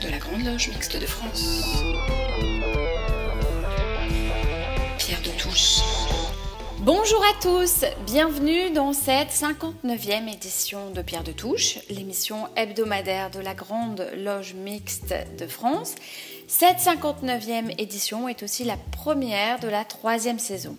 [0.00, 1.62] de la Grande Loge Mixte de France.
[4.98, 5.80] Pierre de Touche.
[6.78, 13.40] Bonjour à tous, bienvenue dans cette 59e édition de Pierre de Touche, l'émission hebdomadaire de
[13.40, 15.94] la Grande Loge Mixte de France.
[16.48, 20.76] Cette 59e édition est aussi la première de la troisième saison.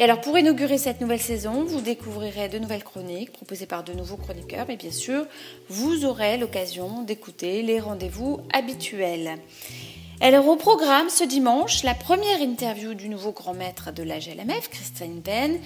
[0.00, 3.92] Et alors pour inaugurer cette nouvelle saison, vous découvrirez de nouvelles chroniques proposées par de
[3.92, 5.26] nouveaux chroniqueurs, mais bien sûr,
[5.68, 9.36] vous aurez l'occasion d'écouter les rendez-vous habituels.
[10.22, 14.70] Alors au programme ce dimanche, la première interview du nouveau grand maître de la GLMF,
[14.70, 15.58] Christine Ben,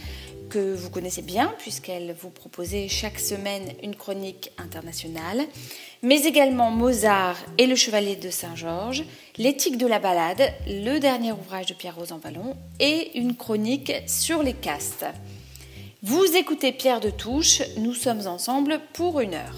[0.54, 5.42] que vous connaissez bien puisqu'elle vous proposait chaque semaine une chronique internationale
[6.02, 9.04] mais également Mozart et le Chevalier de Saint-Georges,
[9.36, 14.44] L'éthique de la balade, le dernier ouvrage de Pierre-Rose en Vallon et une chronique sur
[14.44, 15.06] les castes.
[16.04, 19.56] Vous écoutez Pierre de Touche, nous sommes ensemble pour une heure.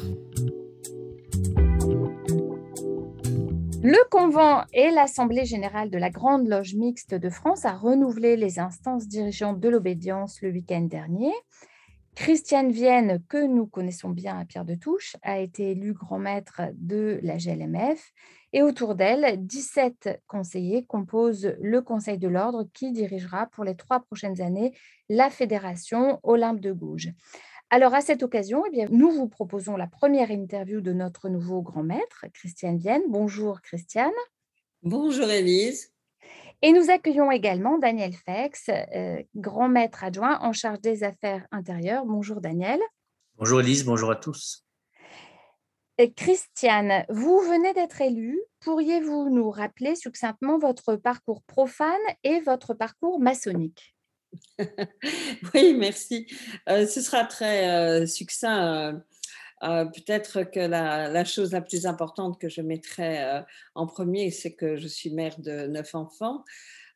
[3.89, 8.59] Le Convent et l'Assemblée générale de la Grande Loge mixte de France a renouvelé les
[8.59, 11.31] instances dirigeantes de l'obédience le week-end dernier.
[12.17, 16.63] Christiane Vienne, que nous connaissons bien à Pierre de Touche, a été élue grand maître
[16.75, 18.13] de la GLMF
[18.53, 24.01] et autour d'elle, 17 conseillers composent le Conseil de l'ordre qui dirigera pour les trois
[24.01, 24.77] prochaines années
[25.09, 27.13] la Fédération Olympe de Gouges.
[27.71, 31.63] Alors, à cette occasion, eh bien, nous vous proposons la première interview de notre nouveau
[31.63, 33.03] grand maître, Christiane Vienne.
[33.09, 34.13] Bonjour, Christiane.
[34.83, 35.93] Bonjour, Élise.
[36.63, 42.07] Et nous accueillons également Daniel Fex, euh, grand maître adjoint en charge des affaires intérieures.
[42.07, 42.81] Bonjour Daniel.
[43.37, 44.65] Bonjour Elise, bonjour à tous.
[46.17, 48.41] Christiane, vous venez d'être élue.
[48.61, 53.96] Pourriez-vous nous rappeler succinctement votre parcours profane et votre parcours maçonnique?
[55.55, 56.27] Oui, merci.
[56.69, 59.03] Euh, ce sera très euh, succinct.
[59.63, 63.43] Euh, peut-être que la, chose la plus importante que je mettrais euh,
[63.75, 66.45] en premier, c'est que je suis mère de neuf enfants.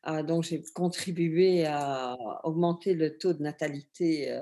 [0.07, 4.39] Euh, donc, j'ai contribué à augmenter le taux de natalité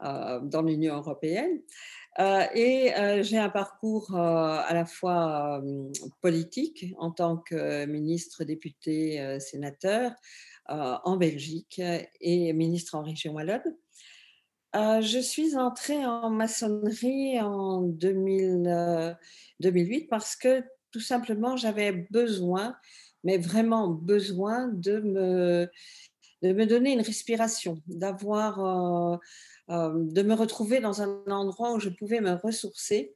[0.00, 1.60] dans l'Union européenne.
[2.54, 2.92] et
[3.22, 5.62] j'ai un parcours à la fois
[6.20, 10.12] politique en tant que ministre, député, sénateur
[10.68, 11.80] en Belgique
[12.20, 13.76] et ministre en région Wallonne.
[14.76, 19.16] Euh, je suis entrée en maçonnerie en 2000,
[19.60, 22.76] 2008 euh, parce que tout simplement j'avais besoin,
[23.24, 25.70] mais vraiment besoin de me,
[26.42, 28.60] de me donner une respiration, d'avoir,
[29.70, 33.14] euh, de me retrouver dans un endroit où je pouvais me ressourcer.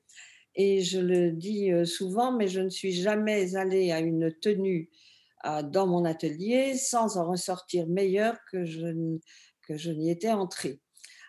[0.54, 4.90] Et je le dis souvent, mais je ne suis jamais allée à une tenue
[5.44, 9.18] dans mon atelier sans en ressortir meilleure que je,
[9.66, 10.80] que je n'y étais entrée.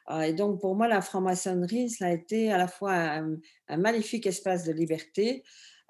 [0.05, 3.37] Ah, et donc, pour moi, la franc-maçonnerie, ça a été à la fois un,
[3.77, 5.43] magnifique espace de liberté,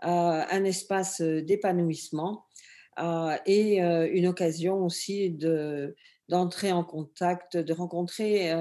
[0.04, 2.46] euh, un espace euh, d'épanouissement
[3.00, 5.96] euh, et une occasion aussi de,
[6.30, 8.54] d'entrer en contact, de rencontrer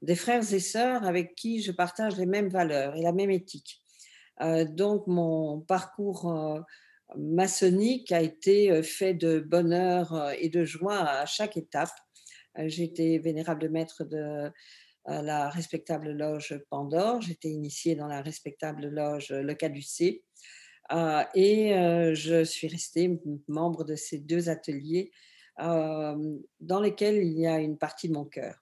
[0.00, 3.82] des frères et sœurs avec qui je partage les mêmes valeurs et la même éthique.
[4.40, 6.64] donc, mon parcours
[7.16, 11.90] maçonnique a été fait de bonheur et de joie à chaque étape.
[12.58, 14.50] Euh, j'étais vénérable maître de euh,
[15.22, 17.20] la respectable loge Pandore.
[17.20, 20.24] J'étais initiée dans la respectable loge Le Caducé.
[20.92, 21.70] Euh, et
[22.14, 25.10] je suis restée membre de ces deux ateliers
[25.56, 28.56] dans lesquels il y a une partie de mon cœur.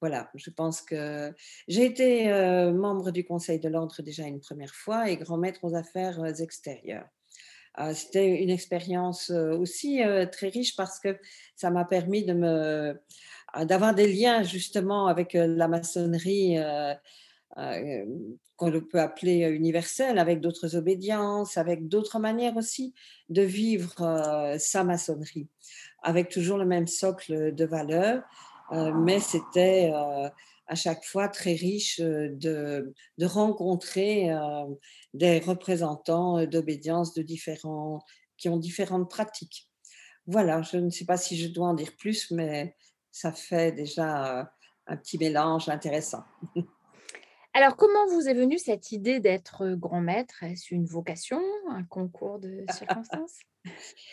[0.00, 1.34] Voilà, je pense que
[1.68, 2.26] j'ai été
[2.72, 7.08] membre du Conseil de l'ordre déjà une première fois et grand maître aux affaires extérieures.
[7.92, 10.00] C'était une expérience aussi
[10.32, 11.18] très riche parce que
[11.54, 13.00] ça m'a permis de me
[13.64, 16.56] d'avoir des liens justement avec la maçonnerie
[18.56, 22.94] qu'on peut appeler universelle, avec d'autres obédiences, avec d'autres manières aussi
[23.28, 25.48] de vivre sa maçonnerie,
[26.02, 28.22] avec toujours le même socle de valeurs,
[28.72, 29.92] mais c'était
[30.66, 34.30] à chaque fois très riche de, de rencontrer
[35.14, 38.00] des représentants d'obédience de différents,
[38.36, 39.68] qui ont différentes pratiques.
[40.26, 42.76] Voilà, je ne sais pas si je dois en dire plus, mais
[43.12, 44.50] ça fait déjà
[44.86, 46.24] un petit mélange intéressant.
[47.54, 50.42] Alors, comment vous est venue cette idée d'être grand maître?
[50.42, 51.40] Est-ce une vocation,
[51.70, 53.38] un concours de circonstances?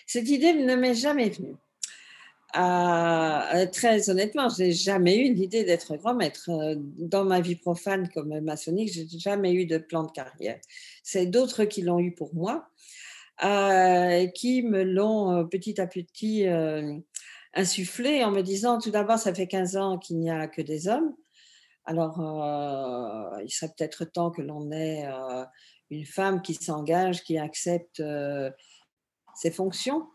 [0.08, 1.56] Cette idée ne m'est jamais venue.
[2.56, 6.50] Euh, très honnêtement, je n'ai jamais eu l'idée d'être grand maître.
[6.76, 10.60] Dans ma vie profane comme maçonnique, je n'ai jamais eu de plan de carrière.
[11.02, 12.68] C'est d'autres qui l'ont eu pour moi,
[13.44, 16.46] euh, qui me l'ont petit à petit
[17.56, 20.88] insufflé en me disant tout d'abord, ça fait 15 ans qu'il n'y a que des
[20.88, 21.16] hommes.
[21.86, 25.44] Alors, euh, il serait peut-être temps que l'on ait euh,
[25.90, 28.02] une femme qui s'engage, qui accepte
[29.36, 30.08] ses fonctions.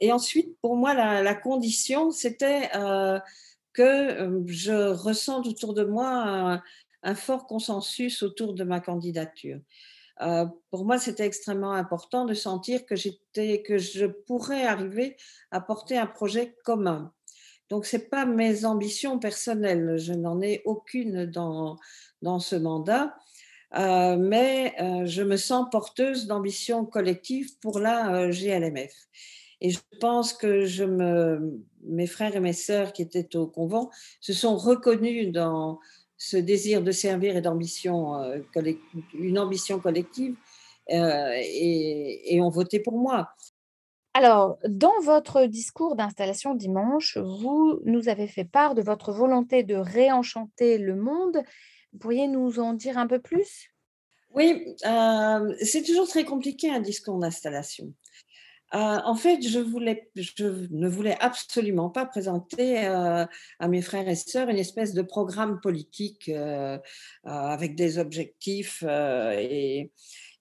[0.00, 2.70] Et ensuite, pour moi, la, condition, c'était
[3.72, 6.62] que je ressente autour de moi
[7.02, 9.60] un, fort consensus autour de ma candidature.
[10.70, 12.94] pour moi, c'était extrêmement important de sentir que,
[13.62, 15.16] que je pourrais arriver
[15.50, 17.12] à porter un projet commun.
[17.68, 21.76] Donc, ce n'est pas mes ambitions personnelles, je n'en ai aucune dans,
[22.22, 23.14] dans ce mandat,
[23.72, 24.74] mais
[25.04, 28.92] je me sens porteuse d'ambitions collectives pour la GLMF.
[29.60, 33.90] Et je pense que je me, mes frères et mes sœurs qui étaient au convent
[34.20, 35.78] se sont reconnus dans
[36.16, 38.14] ce désir de servir et d'ambition,
[39.14, 40.34] une ambition collective,
[40.88, 43.28] et, et ont voté pour moi.
[44.12, 49.76] Alors, dans votre discours d'installation dimanche, vous nous avez fait part de votre volonté de
[49.76, 51.42] réenchanter le monde.
[52.00, 53.70] Pourriez nous en dire un peu plus?
[54.34, 57.92] Oui, euh, c'est toujours très compliqué un discours d'installation.
[58.72, 63.26] Euh, en fait, je, ne voulais absolument pas présenter euh,
[63.58, 66.30] à mes frères et sœurs une espèce de programme politique
[67.24, 68.84] avec des objectifs.
[68.84, 69.90] et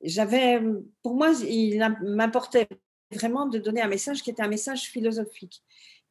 [0.01, 0.61] j'avais,
[1.03, 2.67] pour moi, il m'importait
[3.11, 5.63] vraiment de donner un message qui était un message philosophique,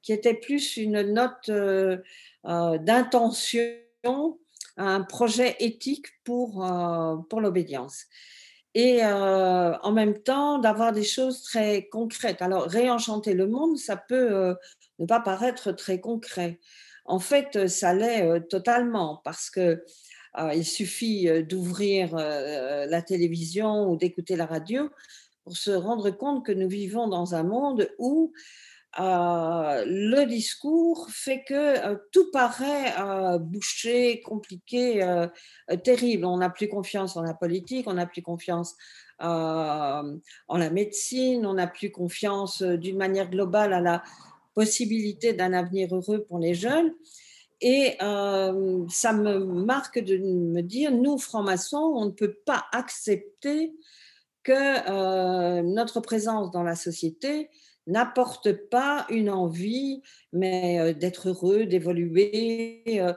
[0.03, 1.99] qui était plus une note euh,
[2.47, 4.39] euh, d'intention,
[4.77, 8.07] un projet éthique pour, euh, pour l'obédience.
[8.75, 12.43] Et en même temps, d'avoir des choses très concrètes.
[12.43, 14.55] Alors, réenchanter le monde, ça peut
[14.99, 16.61] ne pas paraître très concret.
[17.05, 19.85] En fait, ça l'est totalement parce que
[20.55, 24.91] il suffit d'ouvrir la télévision ou d'écouter la radio
[25.43, 28.33] pour se rendre compte que nous vivons dans un monde où
[28.99, 35.07] euh, le discours fait que euh, tout paraît euh, bouché, compliqué,
[35.85, 36.25] terrible.
[36.25, 38.77] On n'a plus confiance en la politique, on n'a plus confiance
[39.21, 40.13] en
[40.49, 44.03] la médecine, on n'a plus confiance d'une manière globale à la
[44.55, 46.93] possibilité d'un avenir heureux pour les jeunes.
[47.61, 53.75] Et ça me marque de me dire, nous, francs-maçons, on ne peut pas accepter
[54.45, 57.51] que notre présence dans la société
[57.89, 60.03] n'apporte pas une envie,
[60.33, 63.15] mais euh, d'être heureux, d'évoluer, euh,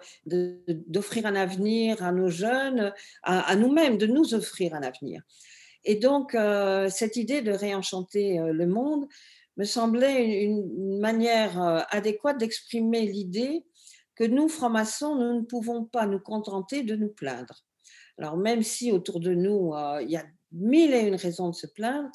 [0.87, 5.21] d'offrir un avenir à nos jeunes, à, nous-mêmes, de nous offrir un avenir.
[5.83, 6.37] Et donc,
[6.89, 9.07] cette idée de réenchanter le monde
[9.57, 13.65] me semblait une, manière adéquate d'exprimer l'idée
[14.15, 17.65] que nous, francs-maçons, nous ne pouvons pas nous contenter de nous plaindre.
[18.19, 21.67] Alors, même si autour de nous, il y a mille et une raisons de se
[21.67, 22.09] plaindre.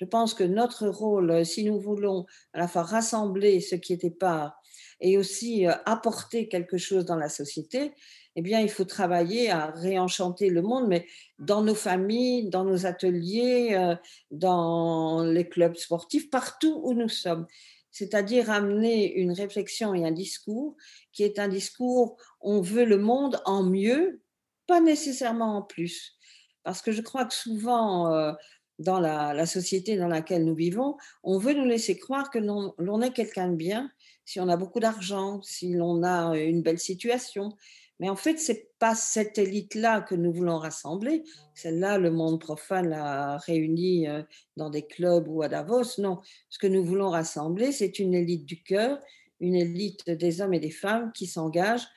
[0.00, 2.24] Je pense que notre rôle, si nous voulons
[2.54, 4.56] à la fois rassembler ce qui était pas
[5.00, 7.92] et aussi euh, apporter quelque chose dans la société,
[8.36, 11.06] eh bien, il faut travailler à réenchanter le monde, mais
[11.38, 13.94] dans nos familles, dans nos ateliers, euh,
[14.30, 17.46] dans les clubs sportifs, partout où nous sommes.
[17.90, 20.76] C'est-à-dire amener une réflexion et un discours
[21.12, 24.22] qui est un discours, on veut le monde en mieux,
[24.66, 26.16] pas nécessairement en plus.
[26.62, 28.32] Parce que je crois que souvent, euh,
[28.80, 33.12] dans la, société dans laquelle nous vivons, on veut nous laisser croire que l'on est
[33.12, 33.90] quelqu'un de bien
[34.24, 37.56] si on a beaucoup d'argent, si l'on a une belle situation.
[37.98, 41.22] Mais en fait, ce n'est pas cette élite-là que nous voulons rassembler.
[41.54, 44.22] Celle-là, le monde profane l'a réunie euh,
[44.56, 45.98] dans des clubs ou à Davos.
[45.98, 48.98] Non, ce que nous voulons rassembler, c'est une élite du cœur,
[49.40, 51.88] une élite des hommes et des femmes qui s'engagent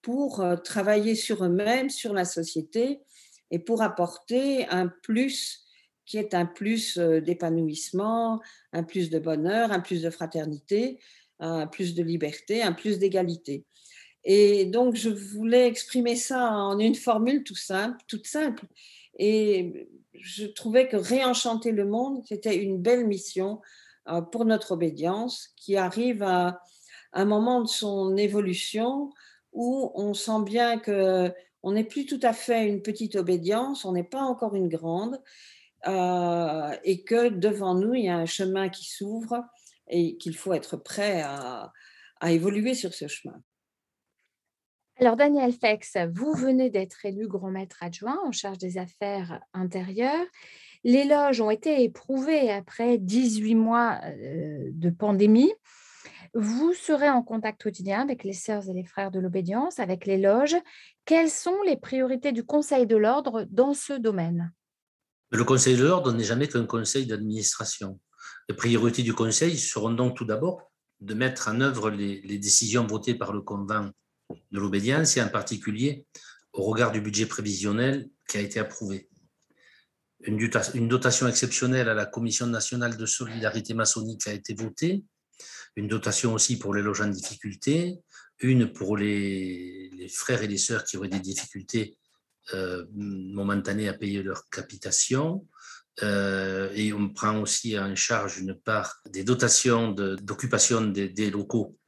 [0.00, 3.00] pour euh, travailler sur eux-mêmes, sur la société,
[3.52, 5.61] et pour apporter un plus
[6.12, 8.42] qui est un plus euh, d'épanouissement,
[8.74, 10.98] un plus de bonheur, un plus de fraternité,
[11.40, 13.64] un plus de liberté, un plus d'égalité.
[14.22, 18.66] Et donc, je voulais exprimer ça en une formule tout simple, toute simple.
[19.18, 23.62] Et je trouvais que réenchanter le monde, c'était une belle mission
[24.10, 26.60] euh, pour notre obédience qui arrive à
[27.14, 29.10] un moment de son évolution
[29.54, 33.92] où on sent bien que on n'est plus tout à fait une petite obédience, on
[33.92, 35.18] n'est pas encore une grande,
[35.86, 39.44] euh, et que devant nous, il y a un chemin qui s'ouvre
[39.88, 41.72] et qu'il faut être prêt à,
[42.24, 43.42] évoluer sur ce chemin.
[44.96, 50.26] Alors, Daniel Fex, vous venez d'être élu grand maître adjoint en charge des affaires intérieures.
[50.84, 55.52] Les loges ont été éprouvées après 18 mois euh, de pandémie.
[56.34, 60.18] Vous serez en contact quotidien avec les sœurs et les frères de l'obédience, avec les
[60.18, 60.56] loges.
[61.04, 64.52] Quelles sont les priorités du Conseil de l'ordre dans ce domaine?
[65.32, 67.98] Le Conseil de l'ordre n'est jamais qu'un conseil d'administration.
[68.50, 70.70] Les priorités du Conseil seront donc tout d'abord
[71.00, 73.90] de mettre en œuvre les, décisions votées par le convent
[74.28, 76.06] de l'obédience et en particulier
[76.52, 79.08] au regard du budget prévisionnel qui a été approuvé.
[80.26, 85.02] une dotation exceptionnelle à la Commission nationale de solidarité maçonnique a été votée,
[85.76, 88.00] une dotation aussi pour les loges en difficulté,
[88.40, 91.96] une pour les, frères et les sœurs qui auraient des difficultés
[92.54, 95.46] euh, momentanées à payer leur capitation.
[96.02, 101.78] Euh, et on prend aussi en charge une part des dotations d'occupation des, locaux.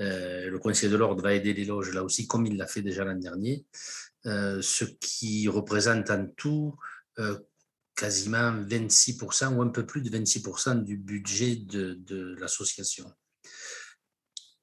[0.00, 2.82] Euh, le Conseil de l'ordre va aider les loges là aussi, comme il l'a fait
[2.82, 3.64] déjà l'an dernier,
[4.24, 6.76] ce qui représente en tout
[7.94, 13.10] quasiment 26% ou un peu plus de 26% du budget de, l'association.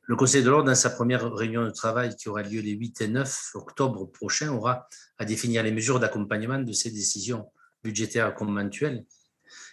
[0.02, 3.02] Le Conseil de l'ordre, dans sa première réunion de travail qui aura lieu les 8
[3.02, 4.88] et 9 octobre prochain, aura
[5.20, 7.52] à définir les mesures d'accompagnement de ces décisions
[7.84, 9.06] budgétaires conventuelles.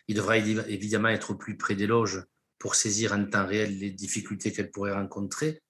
[0.09, 2.23] Il devra évidemment être plus près des loges
[2.59, 5.63] pour saisir en temps réel les difficultés qu'elles pourraient rencontrer,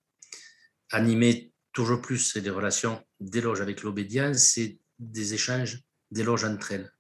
[0.90, 6.73] animer toujours plus les relations des loges avec l'obédience et des échanges des loges entre
[6.73, 6.90] elles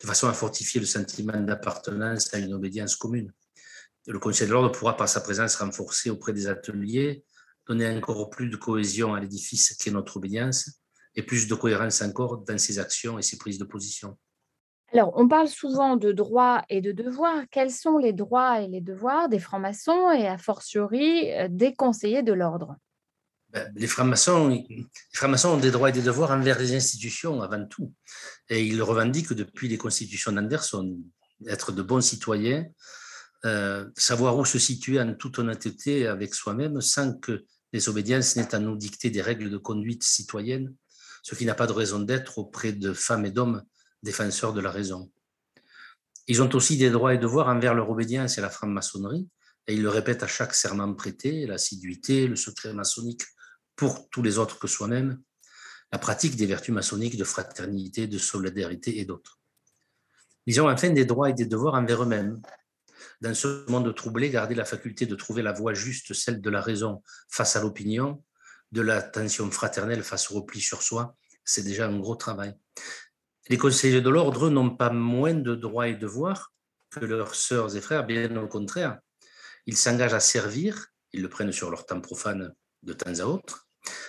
[0.00, 3.32] de façon à fortifier le sentiment d'appartenance à une obédience commune.
[4.06, 7.24] Le Conseil de l'ordre pourra, par sa présence renforcée auprès des ateliers,
[7.66, 10.80] donner encore plus de cohésion à l'édifice qui est notre obédience
[11.18, 14.16] et plus de cohérence encore dans ses actions et ses prises de position.
[14.92, 17.42] Alors, on parle souvent de droits et de devoirs.
[17.50, 22.22] Quels sont les droits et les devoirs des francs-maçons et a fortiori euh, des conseillers
[22.22, 22.76] de l'ordre?
[23.50, 24.64] Ben, les francs-maçons,
[25.44, 27.92] ont des droits et des devoirs envers les institutions avant tout.
[28.48, 30.98] Et ils revendiquent depuis les constitutions d'Anderson
[31.48, 32.64] être de bons citoyens,
[33.44, 38.54] euh, savoir où se situer en toute honnêteté avec soi-même sans que les obédiences n'aient
[38.54, 40.74] à nous dicter des règles de conduite citoyenne,
[41.22, 43.62] ce qui n'a pas de raison d'être auprès de femmes et d'hommes
[44.02, 45.10] défenseurs de la raison.
[46.26, 49.28] Ils ont aussi des droits et devoirs envers leur obédience et la franc-maçonnerie,
[49.66, 53.22] et ils le répètent à chaque serment prêté, l'assiduité, le secret maçonnique
[53.76, 55.20] pour tous les autres que soi-même,
[55.92, 59.40] la pratique des vertus maçonniques de fraternité, de solidarité et d'autres.
[60.46, 62.40] Ils ont enfin des droits et des devoirs envers eux-mêmes.
[63.20, 66.60] Dans ce monde troublé, garder la faculté de trouver la voie juste, celle de la
[66.60, 68.22] raison face à l'opinion,
[68.72, 72.54] de l'attention fraternelle face au repli sur soi, c'est déjà un gros travail.
[73.48, 76.52] Les conseillers de l'ordre n'ont pas moins de droits et devoirs
[76.90, 78.98] que leurs sœurs et frères, bien au contraire.
[79.66, 83.66] Ils s'engagent à servir, ils le prennent sur leur temps profane de temps à autre,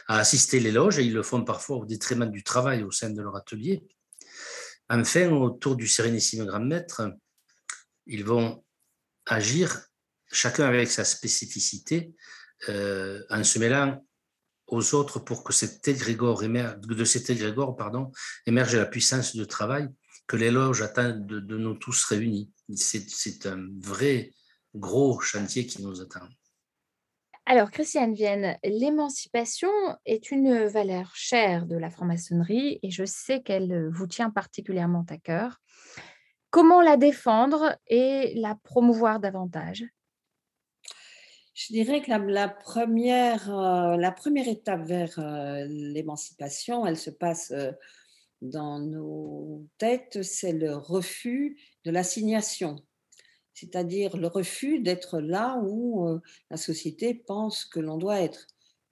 [0.08, 3.10] à assister les loges et ils le font parfois au détriment du travail au sein
[3.10, 3.88] de leur atelier.
[4.90, 7.14] Enfin, autour du Sérénissime Grand Maître,
[8.08, 8.64] ils vont
[9.26, 9.86] agir
[10.32, 12.14] chacun avec sa spécificité
[12.68, 14.04] euh, en se mêlant
[14.72, 15.54] aux autres pour que
[16.44, 17.76] émerge, de cet égrégore
[18.46, 19.88] émerge la puissance de travail
[20.28, 22.52] que les loges attendent de, de nous tous réunis.
[22.76, 24.32] C'est un vrai
[24.76, 26.28] gros chantier qui nous attend.
[27.46, 29.72] Alors, Christiane Vienne, l'émancipation
[30.06, 35.18] est une valeur chère de la franc-maçonnerie et je sais qu'elle vous tient particulièrement à
[35.18, 35.60] cœur.
[36.52, 39.84] Comment la défendre et la promouvoir davantage?
[41.60, 47.52] Je dirais que la, première, euh, la première étape vers euh, l'émancipation, elle se passe
[47.52, 47.72] euh,
[48.42, 52.78] dans nos têtes, c'est le refus de l'assignation
[53.54, 56.08] c'est-à-dire le refus d'être là où
[56.50, 58.48] la société pense que l'on doit être.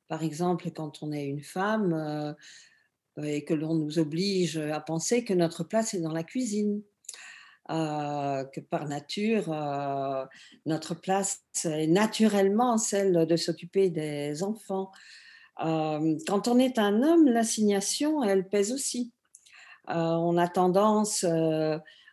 [0.09, 2.35] Par exemple, quand on est une femme
[3.23, 6.81] et que l'on nous oblige à penser que notre place est dans la cuisine,
[7.69, 9.53] euh, que par nature,
[10.65, 14.91] notre place est naturellement celle de s'occuper des enfants.
[15.57, 19.11] quand on est un homme, l'assignation, elle pèse aussi.
[19.87, 21.25] on a tendance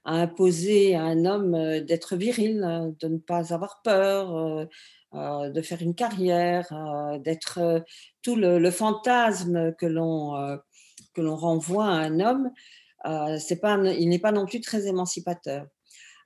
[0.05, 4.67] à imposer à un homme euh, d'être viril, euh, de ne pas avoir peur,
[5.15, 6.67] euh, de faire une carrière,
[7.23, 7.85] d'être
[8.23, 10.59] tout le, fantasme que l'on
[11.15, 12.51] que l'on renvoie à un homme.
[13.39, 15.67] C'est pas, il n'est pas non plus très émancipateur.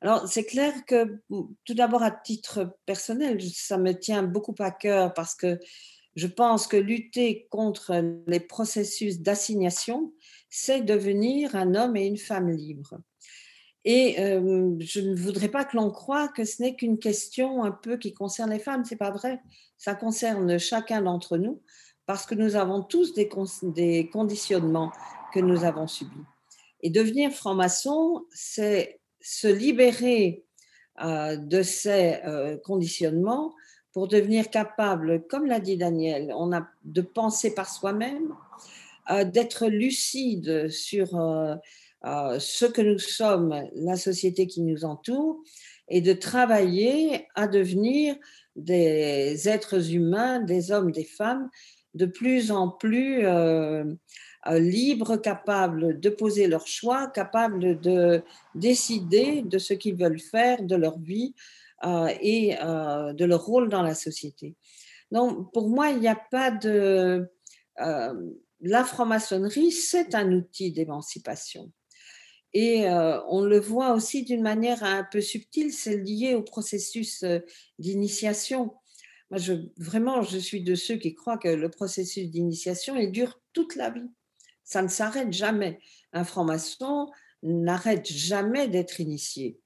[0.00, 1.18] Alors, c'est clair que,
[1.64, 5.58] tout d'abord, à titre personnel, ça me tient beaucoup à cœur parce que
[6.14, 10.12] je pense que lutter contre les processus d'assignation,
[10.50, 12.99] c'est devenir un homme et une femme libres.
[13.85, 17.97] Et je ne voudrais pas que l'on croie que ce n'est qu'une question un peu
[17.97, 18.85] qui concerne les femmes.
[18.85, 19.40] C'est pas vrai.
[19.76, 21.62] Ça concerne chacun d'entre nous
[22.06, 23.28] parce que nous avons tous des
[24.12, 24.92] conditionnements
[25.32, 26.25] que nous avons subis.
[26.82, 30.44] Et devenir franc-maçon, c'est se libérer
[31.00, 32.20] de ces
[32.64, 33.54] conditionnements
[33.92, 38.35] pour devenir capable, comme l'a dit Daniel, on a de penser par soi-même,
[39.32, 41.16] d'être lucide sur
[42.04, 45.42] euh, ce que nous sommes, la société qui nous entoure,
[45.88, 48.14] et de travailler à devenir
[48.54, 51.50] des êtres humains, des hommes, des femmes,
[51.94, 53.85] de plus en plus euh,
[54.50, 58.23] libres, capables de poser leurs choix, capables de
[58.55, 61.35] décider de ce qu'ils veulent faire de leur vie
[61.85, 64.57] et de leur rôle dans la société.
[65.11, 67.28] Donc, pour moi, il n'y a pas de...
[68.61, 71.71] la franc-maçonnerie, c'est un outil d'émancipation.
[72.55, 77.25] Et on le voit aussi d'une manière un peu subtile, c'est lié au processus
[77.78, 78.75] d'initiation.
[79.31, 79.38] Moi,
[79.76, 83.90] vraiment, je suis de ceux qui croient que le processus d'initiation, il dure toute la
[83.90, 84.09] vie.
[84.69, 85.81] Ça ne s'arrête jamais.
[86.13, 87.11] Un franc-maçon
[87.43, 89.59] n'arrête jamais d'être initié.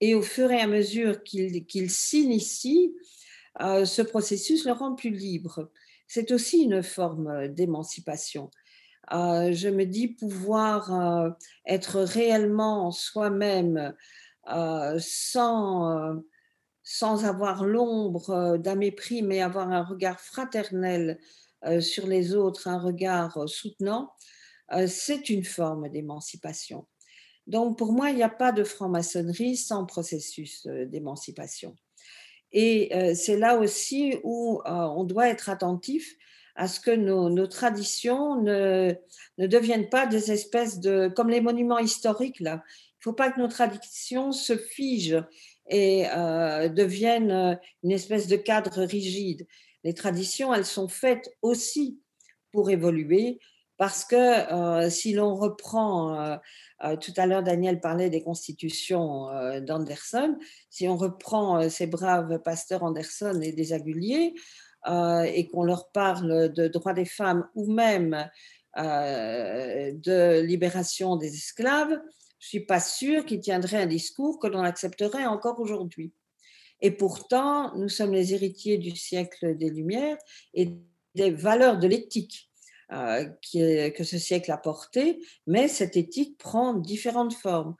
[0.00, 2.94] Et au fur et à mesure qu'il s'initie,
[3.58, 5.72] ce processus le rend plus libre.
[6.06, 8.48] C'est aussi une forme d'émancipation.
[9.12, 11.30] Euh, je me dis pouvoir euh,
[11.66, 13.94] être réellement soi-même
[14.48, 16.22] euh, sans,
[16.84, 21.18] sans avoir l'ombre d'un mépris, mais avoir un regard fraternel
[21.80, 24.12] sur les autres, un regard soutenant,
[24.86, 26.86] c'est une forme d'émancipation.
[27.46, 31.76] Donc pour moi, il n'y a pas de franc-maçonnerie sans processus d'émancipation.
[32.52, 36.16] Et c'est là aussi où on doit être attentif
[36.56, 38.94] à ce que nos, traditions ne,
[39.38, 41.12] ne, deviennent pas des espèces de...
[41.14, 42.62] comme les monuments historiques, là.
[43.06, 45.22] Il ne faut pas que nos traditions se figent
[45.68, 49.46] et euh, deviennent une espèce de cadre rigide.
[49.84, 52.00] Les traditions, elles sont faites aussi
[52.52, 53.38] pour évoluer,
[53.76, 56.38] parce que euh, si l'on reprend,
[56.84, 59.26] euh, tout à l'heure Daniel parlait des constitutions
[59.60, 60.36] d'Anderson,
[60.70, 64.34] si on reprend ces braves pasteurs Anderson et des Aguliers,
[64.88, 68.30] euh, et qu'on leur parle de droits des femmes ou même
[68.78, 71.90] euh, de libération des esclaves,
[72.38, 76.12] je ne suis pas sûre qu'ils tiendraient un discours que l'on accepterait encore aujourd'hui.
[76.80, 80.18] Et pourtant, nous sommes les héritiers du siècle des Lumières
[80.54, 80.76] et
[81.16, 82.52] des valeurs de l'éthique
[82.92, 87.74] euh, que ce siècle a portées, mais cette éthique prend différentes formes.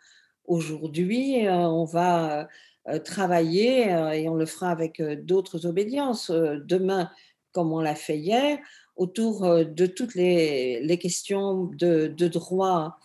[0.47, 2.49] Aujourd'hui, on va
[2.89, 7.11] euh, travailler, euh, et on le fera avec euh, d'autres obédiences demain,
[7.51, 8.59] comme on l'a fait hier,
[8.95, 12.99] autour de toutes les, questions de, droit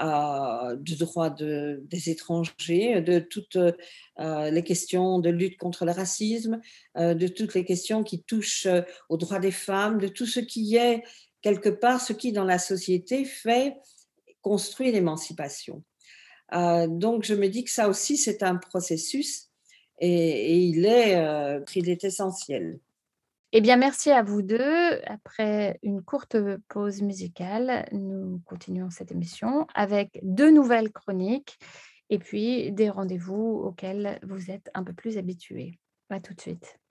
[0.00, 3.58] de droit de, des étrangers, de toutes
[4.18, 6.60] les questions de lutte contre le racisme,
[6.96, 8.68] de toutes les questions qui touchent
[9.08, 11.02] aux droits des femmes, de tout ce qui est
[11.42, 13.76] quelque part ce qui dans la société fait
[14.40, 15.82] construire l'émancipation.
[16.54, 19.48] Euh, donc, je me dis que ça aussi, c'est un processus
[19.98, 22.78] et, il, est, euh, il est essentiel.
[23.52, 25.00] Eh bien, merci à vous deux.
[25.06, 26.36] Après une courte
[26.68, 31.58] pause musicale, nous continuons cette émission avec deux nouvelles chroniques
[32.08, 35.78] et puis des rendez-vous auxquels vous êtes un peu plus habitués.
[36.08, 36.81] À tout de suite.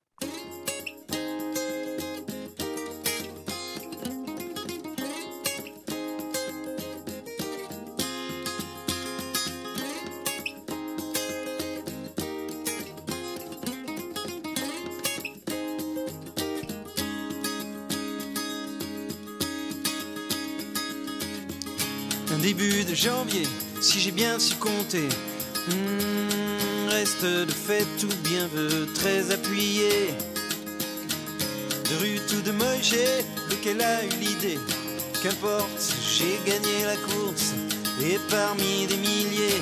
[22.61, 23.47] Début de janvier,
[23.81, 25.07] si j'ai bien su compter.
[25.67, 30.13] Hmm, reste de fait tout bien veut très appuyé.
[31.89, 34.59] De rue ou de Moïse, lequel a eu l'idée?
[35.23, 37.53] Qu'importe, j'ai gagné la course
[38.01, 39.61] et parmi des milliers,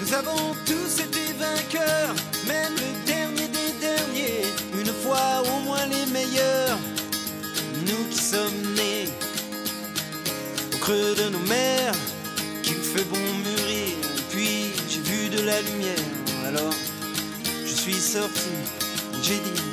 [0.00, 2.14] nous avons tous été vainqueurs,
[2.46, 4.44] même le dernier des derniers,
[4.78, 6.78] une fois au moins les meilleurs,
[7.86, 9.08] nous qui sommes nés
[10.74, 11.94] au creux de nos mers
[13.04, 13.94] bon mûrir,
[14.30, 15.94] puis j'ai vu de la lumière.
[16.46, 16.74] Alors
[17.64, 18.50] je suis sorti,
[19.22, 19.67] j'ai dit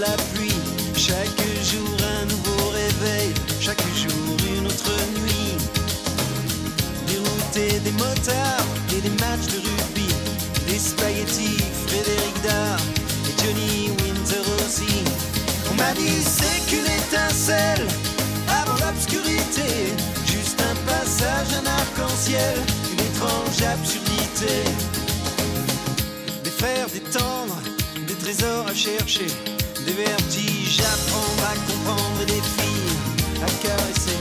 [0.00, 0.60] la pluie.
[0.96, 5.56] Chaque jour un nouveau réveil, chaque jour une autre nuit.
[7.06, 10.08] Des routes et des motards et des matchs de rugby.
[10.66, 12.80] Des spaghettis, Frédéric Dard
[13.28, 15.04] et Johnny Winter aussi.
[15.70, 17.86] On m'a dit c'est qu'une étincelle
[18.48, 19.94] avant l'obscurité.
[20.26, 22.56] Juste un passage, un arc-en-ciel,
[22.92, 24.64] une étrange absurdité.
[26.44, 27.60] Des fers, des tendres
[28.20, 29.26] trésors à chercher,
[29.98, 34.19] à prendre, à comprendre, des filles à caresser.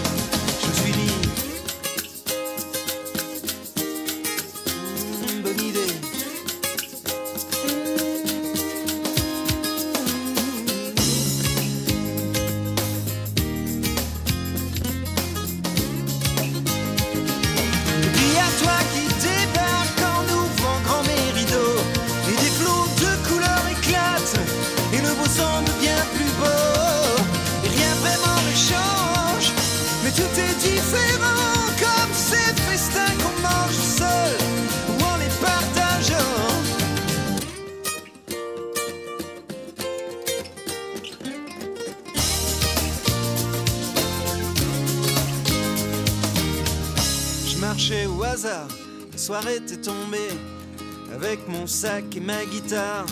[51.81, 53.05] Sac et ma guitare,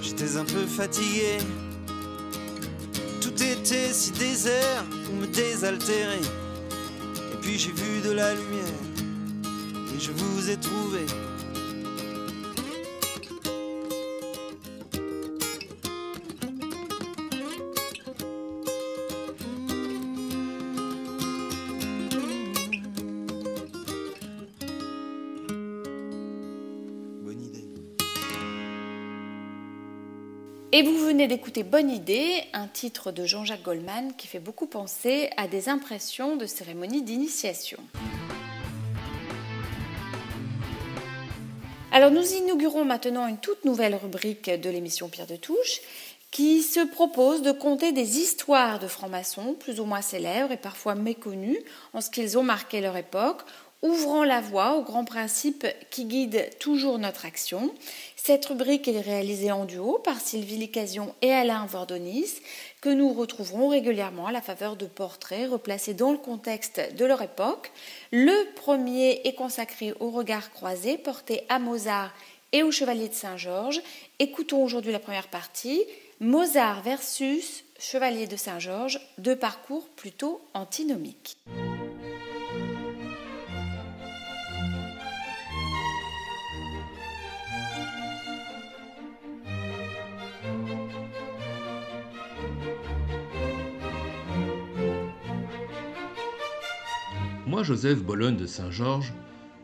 [0.00, 1.38] j'étais un peu fatigué.
[3.20, 6.20] Tout était si désert pour me désaltérer.
[7.32, 8.87] Et puis j'ai vu de la lumière
[30.78, 35.28] Et vous venez d'écouter Bonne idée, un titre de Jean-Jacques Goldman qui fait beaucoup penser
[35.36, 37.80] à des impressions de cérémonie d'initiation.
[41.90, 45.80] Alors nous inaugurons maintenant une toute nouvelle rubrique de l'émission Pierre de Touche
[46.30, 50.94] qui se propose de conter des histoires de francs-maçons plus ou moins célèbres et parfois
[50.94, 51.58] méconnus
[51.92, 53.40] en ce qu'ils ont marqué leur époque,
[53.82, 57.72] ouvrant la voie aux grands principes qui guident toujours notre action.
[58.16, 62.34] Cette rubrique est réalisée en duo par Sylvie Licasion et Alain Vordonis,
[62.80, 67.22] que nous retrouverons régulièrement à la faveur de portraits replacés dans le contexte de leur
[67.22, 67.70] époque.
[68.12, 72.12] Le premier est consacré au regard croisé porté à Mozart
[72.52, 73.80] et au Chevalier de Saint-Georges.
[74.18, 75.82] Écoutons aujourd'hui la première partie,
[76.20, 81.38] Mozart versus Chevalier de Saint-Georges, deux parcours plutôt antinomiques.
[97.62, 99.12] Joseph Bologne de Saint-Georges,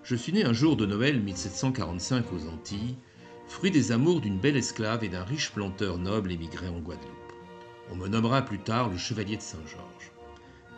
[0.03, 2.97] je suis né un jour de Noël 1745 aux Antilles,
[3.47, 7.33] fruit des amours d'une belle esclave et d'un riche planteur noble émigré en Guadeloupe.
[7.91, 10.13] On me nommera plus tard le Chevalier de Saint-Georges.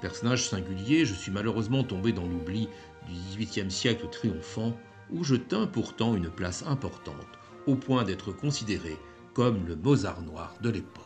[0.00, 2.68] Personnage singulier, je suis malheureusement tombé dans l'oubli
[3.08, 4.76] du XVIIIe siècle triomphant,
[5.10, 7.14] où je tins pourtant une place importante,
[7.66, 8.96] au point d'être considéré
[9.32, 11.04] comme le Mozart noir de l'époque.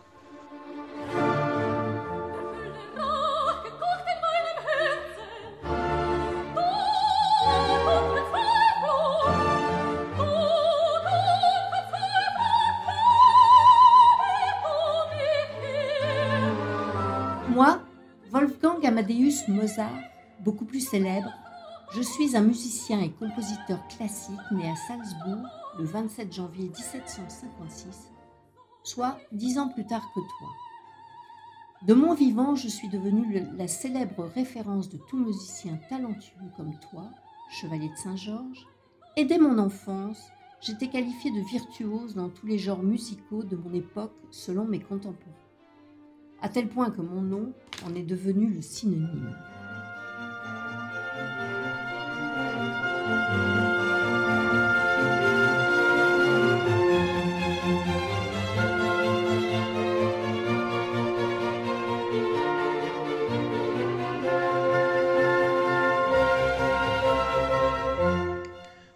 [19.48, 19.98] Mozart,
[20.40, 21.33] beaucoup plus célèbre,
[21.94, 25.46] je suis un musicien et compositeur classique né à Salzbourg
[25.79, 28.11] le 27 janvier 1756,
[28.85, 30.48] soit dix ans plus tard que toi.
[31.87, 36.79] De mon vivant, je suis devenu le- la célèbre référence de tout musicien talentueux comme
[36.90, 37.09] toi,
[37.50, 38.66] chevalier de Saint-Georges,
[39.16, 43.72] et dès mon enfance, j'étais qualifié de virtuose dans tous les genres musicaux de mon
[43.72, 45.35] époque selon mes contemporains
[46.42, 47.53] à tel point que mon nom
[47.85, 49.35] en est devenu le synonyme.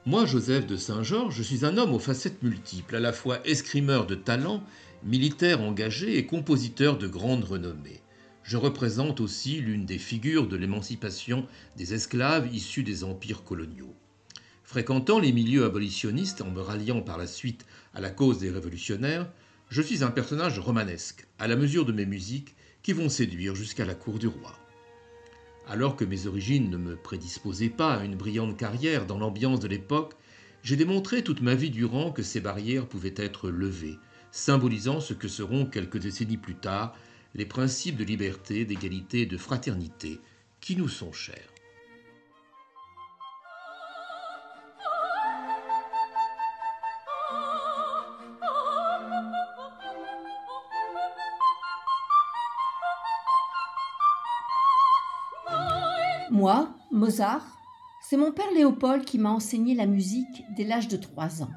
[0.07, 4.07] Moi, Joseph de Saint-Georges, je suis un homme aux facettes multiples, à la fois escrimeur
[4.07, 4.63] de talent,
[5.05, 8.01] militaire engagé et compositeur de grande renommée.
[8.43, 13.95] Je représente aussi l'une des figures de l'émancipation des esclaves issus des empires coloniaux.
[14.63, 19.31] Fréquentant les milieux abolitionnistes en me ralliant par la suite à la cause des révolutionnaires,
[19.69, 23.85] je suis un personnage romanesque, à la mesure de mes musiques qui vont séduire jusqu'à
[23.85, 24.59] la cour du roi.
[25.69, 29.69] Alors que mes origines ne me prédisposaient pas à une brillante carrière dans l'ambiance de
[29.69, 30.15] l'époque,
[30.63, 33.99] j'ai démontré toute ma vie durant que ces barrières pouvaient être levées,
[34.35, 36.93] symbolisant ce que seront quelques décennies plus tard
[37.37, 40.21] les principes de liberté, d'égalité et de fraternité
[40.61, 41.37] qui nous sont chers.
[56.33, 57.47] Moi, Mozart,
[58.03, 61.51] c'est mon père Léopold qui m'a enseigné la musique dès l'âge de 3 ans.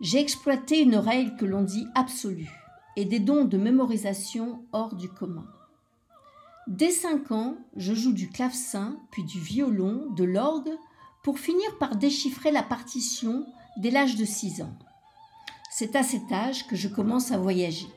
[0.00, 2.52] J'ai exploité une oreille que l'on dit absolue
[2.96, 5.46] et des dons de mémorisation hors du commun.
[6.68, 10.70] Dès 5 ans, je joue du clavecin, puis du violon, de l'orgue,
[11.24, 13.44] pour finir par déchiffrer la partition
[13.78, 14.78] dès l'âge de 6 ans.
[15.68, 17.88] C'est à cet âge que je commence à voyager.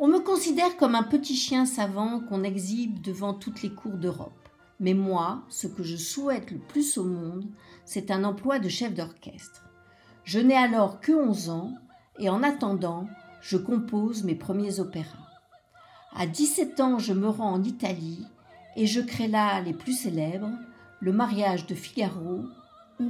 [0.00, 4.48] On me considère comme un petit chien savant qu'on exhibe devant toutes les cours d'Europe.
[4.80, 7.46] Mais moi, ce que je souhaite le plus au monde,
[7.84, 9.65] c'est un emploi de chef d'orchestre.
[10.26, 11.70] Je n'ai alors que 11 ans
[12.18, 13.06] et en attendant,
[13.42, 15.06] je compose mes premiers opéras.
[16.16, 18.26] À 17 ans, je me rends en Italie
[18.74, 20.50] et je crée là les plus célèbres,
[20.98, 22.44] Le mariage de Figaro
[22.98, 23.08] ou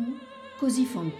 [0.60, 1.10] Così fan.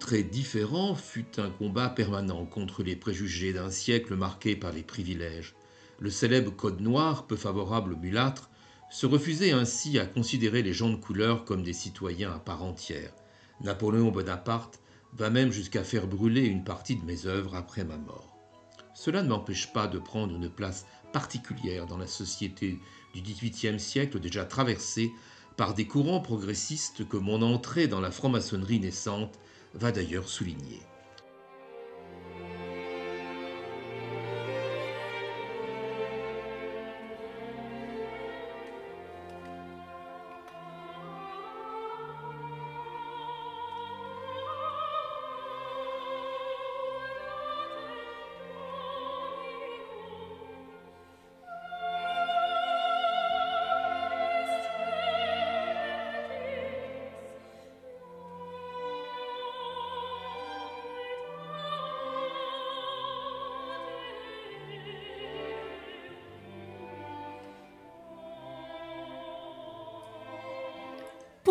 [0.00, 5.54] Très différent fut un combat permanent contre les préjugés d'un siècle marqué par les privilèges.
[6.00, 8.50] Le célèbre Code noir, peu favorable aux mulâtres,
[8.90, 13.12] se refusait ainsi à considérer les gens de couleur comme des citoyens à part entière.
[13.60, 14.80] Napoléon Bonaparte
[15.12, 18.34] va même jusqu'à faire brûler une partie de mes œuvres après ma mort.
[18.94, 22.80] Cela ne m'empêche pas de prendre une place particulière dans la société
[23.14, 25.12] du XVIIIe siècle déjà traversée
[25.56, 29.38] par des courants progressistes que mon entrée dans la franc-maçonnerie naissante
[29.74, 30.80] va d'ailleurs souligner.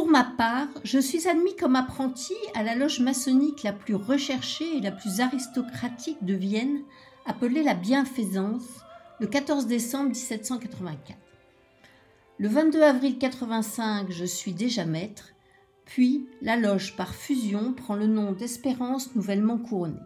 [0.09, 4.81] Ma part, je suis admis comme apprenti à la loge maçonnique la plus recherchée et
[4.81, 6.81] la plus aristocratique de Vienne,
[7.25, 8.83] appelée la Bienfaisance,
[9.19, 11.17] le 14 décembre 1784.
[12.39, 15.29] Le 22 avril 85, je suis déjà maître,
[15.85, 19.99] puis la loge par fusion prend le nom d'Espérance nouvellement couronnée.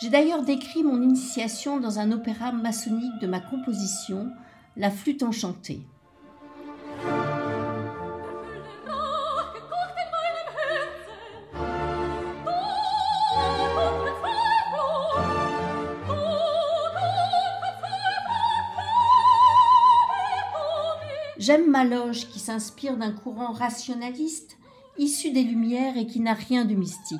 [0.00, 4.30] J'ai d'ailleurs décrit mon initiation dans un opéra maçonnique de ma composition,
[4.76, 5.82] La flûte enchantée.
[21.40, 24.58] J'aime ma loge qui s'inspire d'un courant rationaliste
[24.98, 27.18] issu des Lumières et qui n'a rien de mystique.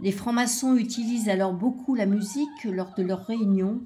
[0.00, 3.80] Les francs-maçons utilisent alors beaucoup la musique lors de leurs réunions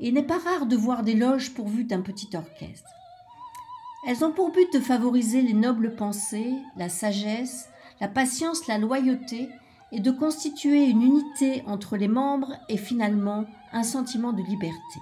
[0.00, 2.90] et il n'est pas rare de voir des loges pourvues d'un petit orchestre.
[4.08, 7.68] Elles ont pour but de favoriser les nobles pensées, la sagesse,
[8.00, 9.50] la patience, la loyauté
[9.92, 14.98] et de constituer une unité entre les membres et finalement un sentiment de liberté.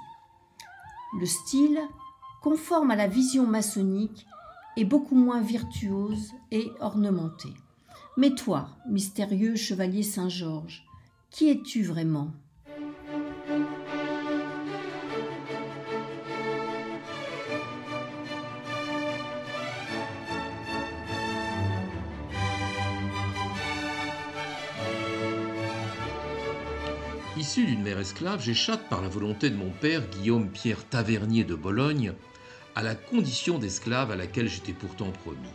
[1.18, 1.80] Le style,
[2.42, 4.26] conforme à la vision maçonnique,
[4.76, 7.54] est beaucoup moins virtuose et ornementée.
[8.16, 10.84] Mais toi, mystérieux chevalier Saint-Georges,
[11.30, 12.32] qui es-tu vraiment?
[27.48, 31.54] Issu d'une mère esclave, j'échappe par la volonté de mon père, Guillaume Pierre Tavernier de
[31.54, 32.12] Bologne,
[32.74, 35.48] à la condition d'esclave à laquelle j'étais pourtant promis.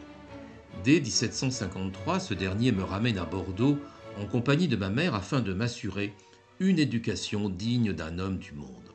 [0.83, 3.77] Dès 1753, ce dernier me ramène à Bordeaux
[4.19, 6.15] en compagnie de ma mère afin de m'assurer
[6.59, 8.89] une éducation digne d'un homme du monde.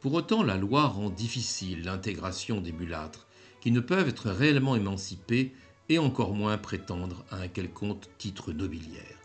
[0.00, 3.26] Pour autant, la loi rend difficile l'intégration des mulâtres,
[3.62, 5.54] qui ne peuvent être réellement émancipés
[5.88, 9.18] et encore moins prétendre à un quelconque titre nobiliaire.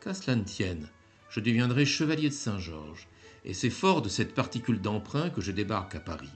[0.00, 0.88] Qu'à cela ne tienne,
[1.32, 3.08] je deviendrai chevalier de Saint-Georges,
[3.46, 6.28] et c'est fort de cette particule d'emprunt que je débarque à Paris.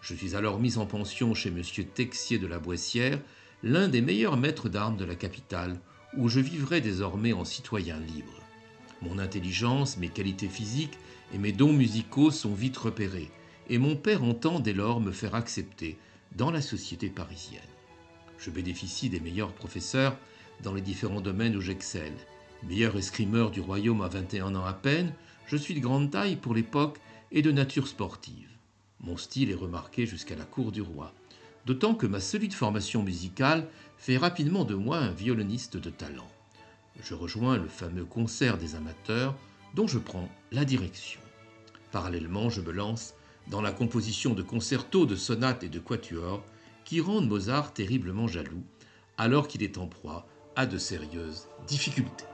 [0.00, 1.62] Je suis alors mis en pension chez M.
[1.94, 3.20] Texier de la Boissière,
[3.62, 5.78] l'un des meilleurs maîtres d'armes de la capitale,
[6.16, 8.42] où je vivrai désormais en citoyen libre.
[9.00, 10.98] Mon intelligence, mes qualités physiques
[11.32, 13.30] et mes dons musicaux sont vite repérés,
[13.68, 15.98] et mon père entend dès lors me faire accepter
[16.34, 17.60] dans la société parisienne.
[18.38, 20.18] Je bénéficie des meilleurs professeurs
[20.64, 22.16] dans les différents domaines où j'excelle.
[22.62, 25.12] Meilleur escrimeur du royaume à 21 ans à peine,
[25.46, 26.98] je suis de grande taille pour l'époque
[27.30, 28.48] et de nature sportive.
[29.00, 31.12] Mon style est remarqué jusqu'à la cour du roi,
[31.66, 36.28] d'autant que ma solide formation musicale fait rapidement de moi un violoniste de talent.
[37.02, 39.36] Je rejoins le fameux concert des amateurs
[39.74, 41.20] dont je prends la direction.
[41.92, 43.14] Parallèlement, je me lance
[43.48, 46.42] dans la composition de concertos, de sonates et de quatuors
[46.84, 48.64] qui rendent Mozart terriblement jaloux
[49.18, 52.24] alors qu'il est en proie à de sérieuses difficultés.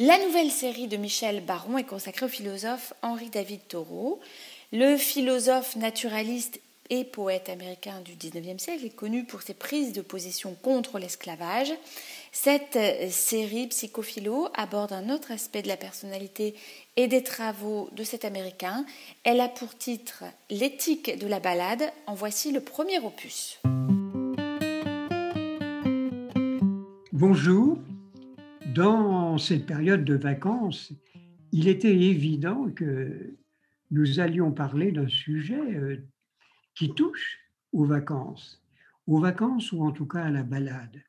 [0.00, 4.20] La nouvelle série de Michel Baron est consacrée au philosophe Henri-David Thoreau.
[4.72, 10.00] Le philosophe naturaliste et poète américain du 19e siècle est connu pour ses prises de
[10.00, 11.72] position contre l'esclavage.
[12.32, 16.54] Cette euh, série Psychophilo aborde un autre aspect de la personnalité
[16.96, 18.86] et des travaux de cet Américain.
[19.24, 21.82] Elle a pour titre L'éthique de la balade.
[22.06, 23.58] En voici le premier opus.
[27.12, 27.78] Bonjour.
[28.74, 30.92] Dans cette période de vacances,
[31.52, 33.34] il était évident que
[33.90, 35.96] nous allions parler d'un sujet euh,
[36.74, 37.38] qui touche
[37.72, 38.62] aux vacances,
[39.06, 41.02] aux vacances ou en tout cas à la balade.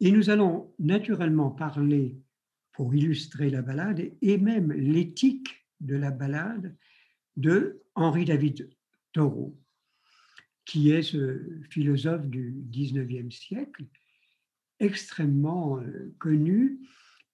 [0.00, 2.16] Et nous allons naturellement parler,
[2.72, 6.76] pour illustrer la balade et même l'éthique de la balade,
[7.36, 8.70] de Henri David
[9.12, 9.58] Thoreau,
[10.64, 13.84] qui est ce philosophe du 19e siècle,
[14.80, 16.78] extrêmement euh, connu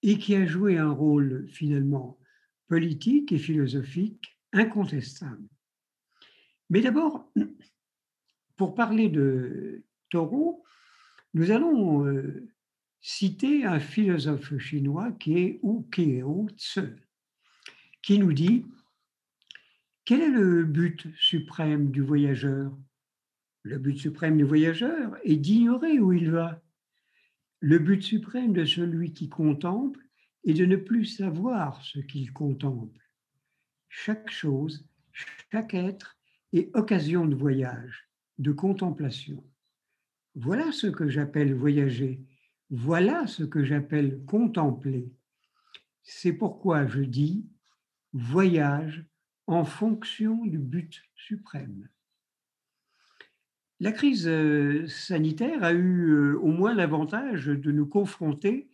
[0.03, 2.19] et qui a joué un rôle finalement
[2.67, 5.47] politique et philosophique incontestable.
[6.69, 7.31] Mais d'abord,
[8.55, 10.63] pour parler de Thoreau,
[11.33, 12.47] nous allons euh,
[13.01, 16.95] citer un philosophe chinois qui est Wu Keo Tse,
[18.01, 18.65] qui nous dit
[20.05, 22.75] Quel est le but suprême du voyageur?
[23.63, 26.61] Le but suprême du voyageur est d'ignorer où il va.
[27.59, 29.99] Le but suprême de celui qui contemple
[30.43, 32.99] est de ne plus savoir ce qu'il contemple.
[33.89, 34.87] Chaque chose,
[35.51, 36.17] chaque être
[36.53, 39.43] est occasion de voyage, de contemplation.
[40.35, 42.21] Voilà ce que j'appelle voyager.
[42.69, 45.11] Voilà ce que j'appelle contempler.
[46.03, 47.47] C'est pourquoi je dis
[48.11, 49.05] voyage
[49.47, 51.87] en fonction du but suprême.
[53.81, 58.69] La crise euh, sanitaire a eu euh, au moins l'avantage de nous confronter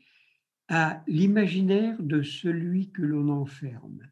[0.68, 4.08] à l'imaginaire de celui que l'on enferme.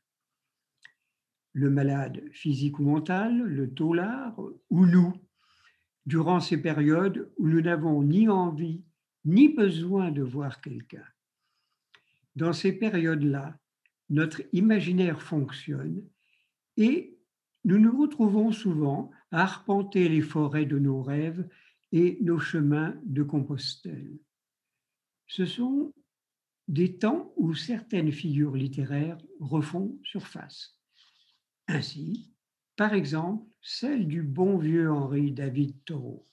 [1.54, 5.13] Le malade physique ou mental, le taulard ou nous,
[6.06, 8.84] durant ces périodes où nous n'avons ni envie
[9.25, 11.06] ni besoin de voir quelqu'un.
[12.36, 13.60] Dans ces périodes-là,
[14.10, 16.04] notre imaginaire fonctionne
[16.78, 17.19] et
[17.63, 21.47] nous nous retrouvons souvent arpenter les forêts de nos rêves
[21.91, 24.17] et nos chemins de Compostelle.
[25.27, 25.93] Ce sont
[26.67, 30.75] des temps où certaines figures littéraires refont surface.
[31.67, 32.33] Ainsi,
[32.75, 36.25] par exemple, celle du bon vieux Henri David Thoreau,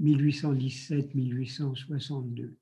[0.00, 2.56] 1817-1862,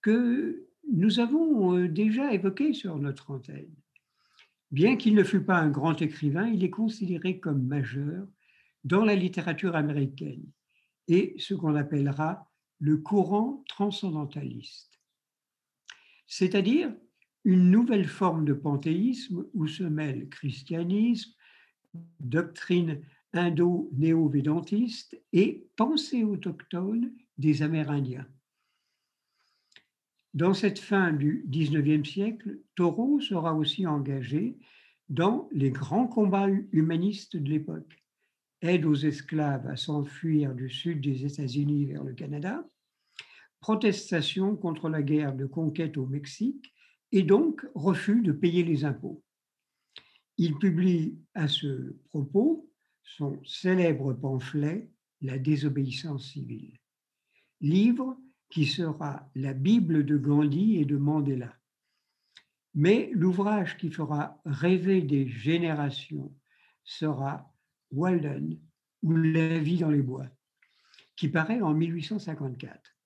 [0.00, 3.74] que nous avons euh, déjà évoqué sur notre antenne.
[4.70, 8.26] Bien qu'il ne fût pas un grand écrivain, il est considéré comme majeur
[8.84, 10.44] dans la littérature américaine
[11.08, 15.00] et ce qu'on appellera le courant transcendentaliste,
[16.26, 16.94] c'est-à-dire
[17.44, 21.32] une nouvelle forme de panthéisme où se mêlent christianisme,
[22.20, 23.02] doctrine
[23.32, 28.26] indo-néo-védantiste et pensée autochtone des Amérindiens.
[30.34, 34.56] Dans cette fin du XIXe siècle, Thoreau sera aussi engagé
[35.08, 37.99] dans les grands combats humanistes de l'époque.
[38.62, 42.62] Aide aux esclaves à s'enfuir du sud des États-Unis vers le Canada,
[43.60, 46.74] protestation contre la guerre de conquête au Mexique
[47.12, 49.22] et donc refus de payer les impôts.
[50.36, 52.70] Il publie à ce propos
[53.02, 54.90] son célèbre pamphlet
[55.20, 56.78] La désobéissance civile,
[57.60, 58.16] livre
[58.48, 61.54] qui sera la Bible de Gandhi et de Mandela.
[62.74, 66.34] Mais l'ouvrage qui fera rêver des générations
[66.84, 67.49] sera
[67.92, 68.58] Walden
[69.02, 70.26] ou La vie dans les bois,
[71.16, 72.96] qui paraît en 1854.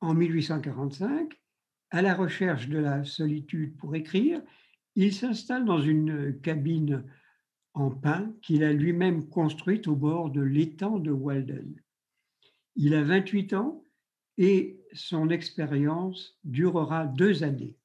[0.00, 1.32] En 1845,
[1.90, 4.42] à la recherche de la solitude pour écrire,
[4.96, 7.04] il s'installe dans une cabine
[7.72, 11.80] en pin qu'il a lui-même construite au bord de l'étang de Walden.
[12.76, 13.84] Il a 28 ans
[14.38, 17.76] et son expérience durera deux années.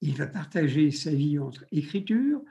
[0.00, 2.42] Il va partager sa vie entre écriture,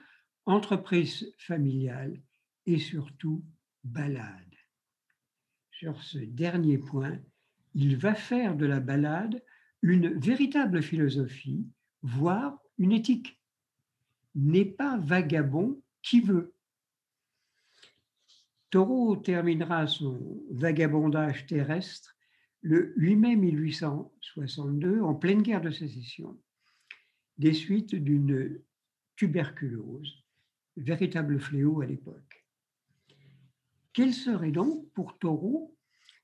[0.45, 2.21] entreprise familiale
[2.65, 3.43] et surtout
[3.83, 4.55] balade.
[5.71, 7.19] Sur ce dernier point,
[7.73, 9.43] il va faire de la balade
[9.81, 11.67] une véritable philosophie,
[12.01, 13.39] voire une éthique.
[14.35, 16.53] N'est pas vagabond qui veut.
[18.69, 22.15] Thoreau terminera son vagabondage terrestre
[22.61, 26.39] le 8 mai 1862 en pleine guerre de sécession,
[27.37, 28.61] des suites d'une
[29.15, 30.23] tuberculose,
[30.77, 32.42] véritable fléau à l'époque.
[33.93, 35.75] Quelle serait donc pour Thoreau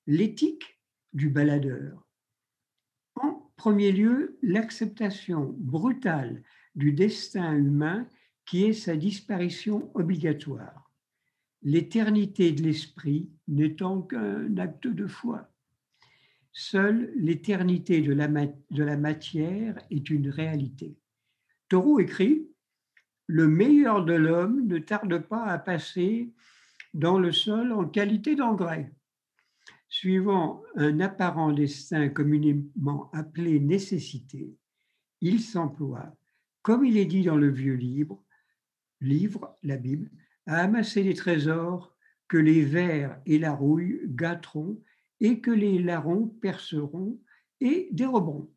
[0.08, 0.80] l'éthique
[1.14, 2.06] du baladeur?
[3.60, 6.44] Premier lieu, l'acceptation brutale
[6.76, 8.08] du destin humain
[8.46, 10.90] qui est sa disparition obligatoire,
[11.62, 15.52] l'éternité de l'esprit n'étant qu'un acte de foi.
[16.54, 20.96] Seule l'éternité de la, de la matière est une réalité.
[21.68, 22.48] Thoreau écrit
[23.28, 26.32] Le meilleur de l'homme ne tarde pas à passer
[26.94, 28.92] dans le sol en qualité d'engrais.
[29.88, 34.56] Suivant un apparent destin communément appelé nécessité,
[35.22, 36.16] il s'emploie,
[36.62, 38.24] comme il est dit dans le vieux livre,
[39.02, 40.12] livre, la Bible,
[40.46, 41.96] à amasser des trésors
[42.28, 44.82] que les vers et la rouille gâteront
[45.20, 47.20] et que les larrons perceront
[47.60, 48.50] et déroberont.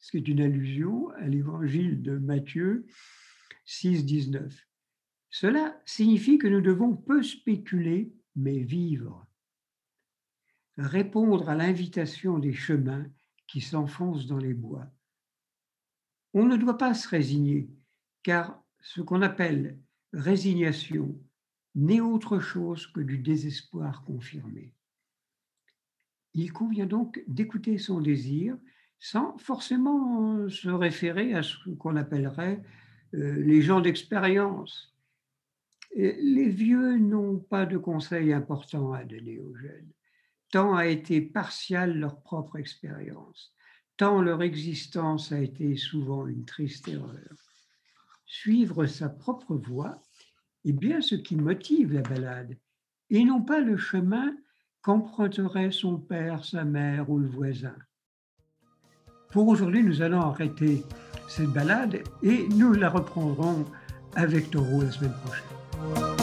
[0.00, 2.86] Ce qui est une allusion à l'évangile de Matthieu
[3.64, 4.69] 6, 19.
[5.30, 9.26] Cela signifie que nous devons peu spéculer, mais vivre.
[10.76, 13.06] Répondre à l'invitation des chemins
[13.46, 14.86] qui s'enfoncent dans les bois.
[16.34, 17.70] On ne doit pas se résigner,
[18.22, 19.78] car ce qu'on appelle
[20.12, 21.18] résignation
[21.74, 24.74] n'est autre chose que du désespoir confirmé.
[26.34, 28.56] Il convient donc d'écouter son désir
[28.98, 32.62] sans forcément se référer à ce qu'on appellerait
[33.14, 34.94] euh, les gens d'expérience.
[35.96, 39.90] Les vieux n'ont pas de conseils importants à donner aux jeunes,
[40.50, 43.52] tant a été partiale leur propre expérience,
[43.96, 47.36] tant leur existence a été souvent une triste erreur.
[48.24, 50.00] Suivre sa propre voie
[50.64, 52.56] est bien ce qui motive la balade,
[53.10, 54.36] et non pas le chemin
[54.82, 57.74] qu'emprunterait son père, sa mère ou le voisin.
[59.30, 60.82] Pour aujourd'hui, nous allons arrêter
[61.28, 63.64] cette balade et nous la reprendrons
[64.14, 65.59] avec Taureau la semaine prochaine.
[65.82, 66.19] oh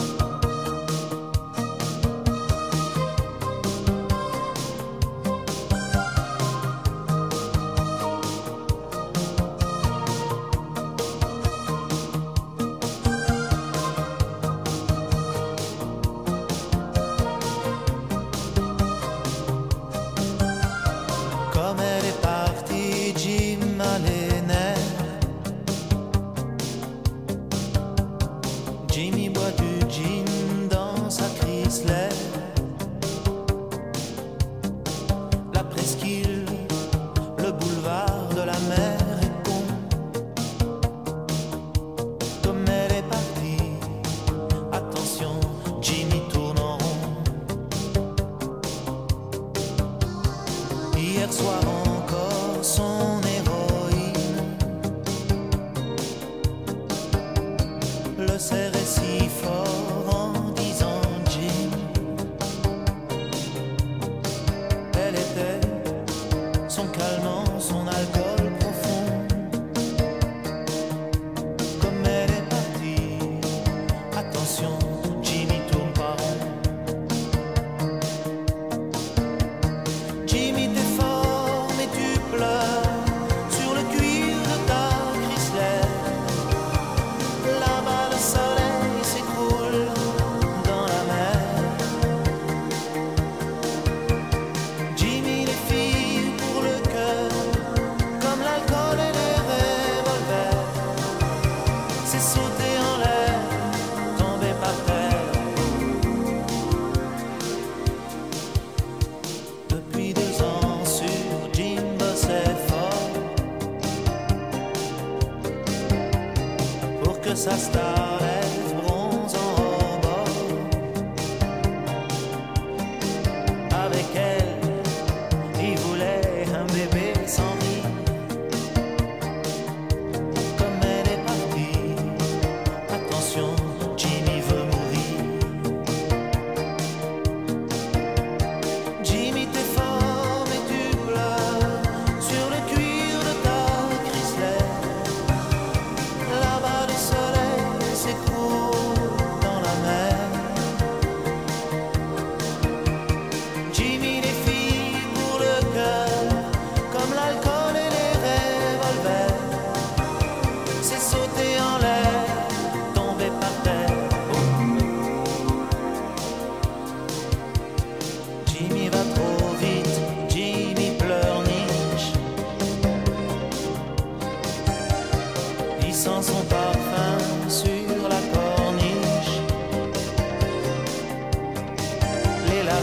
[182.68, 182.74] la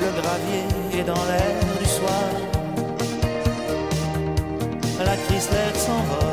[0.00, 2.28] le gravier est dans l'air du soir.
[5.04, 6.27] La Chrysler s'envole.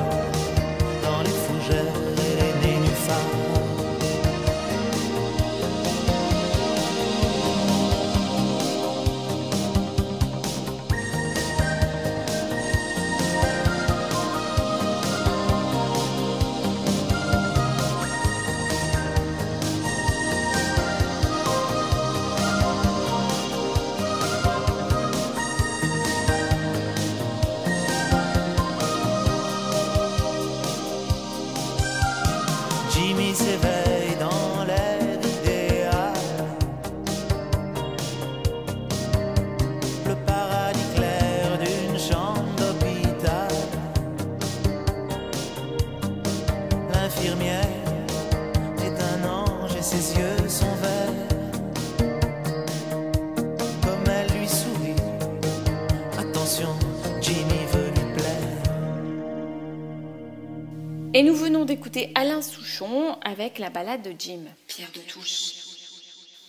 [61.96, 64.42] Venons d'écouter Alain Souchon avec la balade de Jim.
[64.68, 65.54] Pierre de Touche.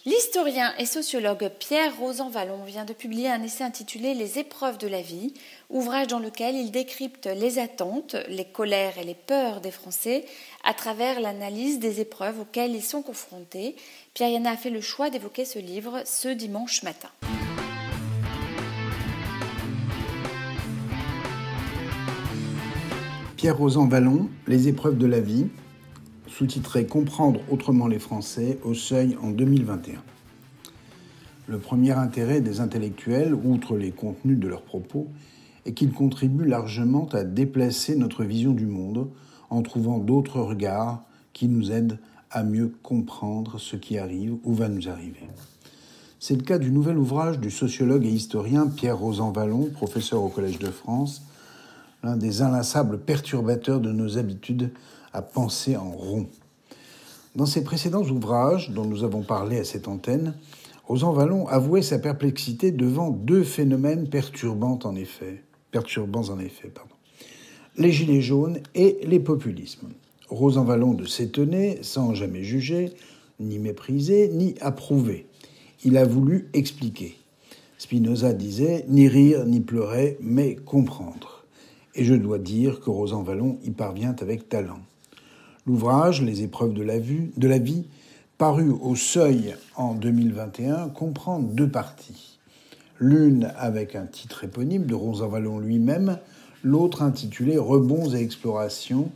[0.05, 4.87] L'historien et sociologue Pierre Rosan Vallon vient de publier un essai intitulé Les épreuves de
[4.87, 5.35] la vie,
[5.69, 10.25] ouvrage dans lequel il décrypte les attentes, les colères et les peurs des Français
[10.63, 13.75] à travers l'analyse des épreuves auxquelles ils sont confrontés.
[14.15, 17.11] Pierre Yana a fait le choix d'évoquer ce livre ce dimanche matin.
[23.37, 25.49] Pierre Rosan Vallon, Les épreuves de la vie,
[26.26, 30.03] sous-titré Comprendre autrement les Français au seuil en 2021.
[31.47, 35.09] Le premier intérêt des intellectuels, outre les contenus de leurs propos,
[35.66, 39.11] est qu'ils contribuent largement à déplacer notre vision du monde
[39.51, 41.99] en trouvant d'autres regards qui nous aident
[42.30, 45.28] à mieux comprendre ce qui arrive ou va nous arriver.
[46.20, 50.30] C'est le cas du nouvel ouvrage du sociologue et historien Pierre Rosan Vallon, professeur au
[50.30, 51.20] Collège de France,
[52.03, 54.71] l'un des inlassables perturbateurs de nos habitudes
[55.13, 56.27] à penser en rond.
[57.35, 60.35] Dans ses précédents ouvrages, dont nous avons parlé à cette antenne,
[60.87, 66.73] Rosan Vallon avouait sa perplexité devant deux phénomènes perturbants en effet, perturbants en effet,
[67.77, 69.89] les gilets jaunes et les populismes.
[70.29, 72.93] Rosan Vallon de s'étonner, sans jamais juger,
[73.39, 75.27] ni mépriser, ni approuver.
[75.85, 77.17] Il a voulu expliquer.
[77.79, 81.36] Spinoza disait ni rire ni pleurer, mais comprendre.
[81.99, 84.81] Et je dois dire que Rosan Vallon y parvient avec talent.
[85.67, 87.85] L'ouvrage Les épreuves de la, vue, vie,
[88.37, 92.39] paru au seuil en 2021, comprend deux parties.
[93.01, 96.19] L'une avec un titre éponyme de Rosan Vallon lui-même,
[96.63, 99.11] l'autre intitulée Rebonds et explorations,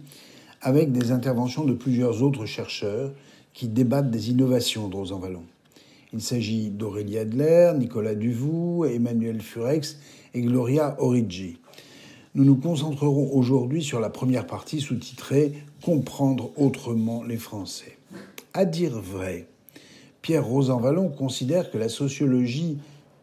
[0.62, 3.12] avec des interventions de plusieurs autres chercheurs
[3.53, 5.45] qui débattent des innovations de Rosan Vallon.
[6.14, 9.99] Il s'agit d'Aurélie Adler, Nicolas Duvou, Emmanuel Furex
[10.33, 11.59] et Gloria Origi.
[12.37, 15.53] Nous nous concentrerons aujourd'hui sur la première partie sous-titrée
[15.83, 17.99] Comprendre autrement les Français.
[18.55, 19.49] À dire vrai,
[20.22, 22.78] Pierre Rosanvallon considère que la sociologie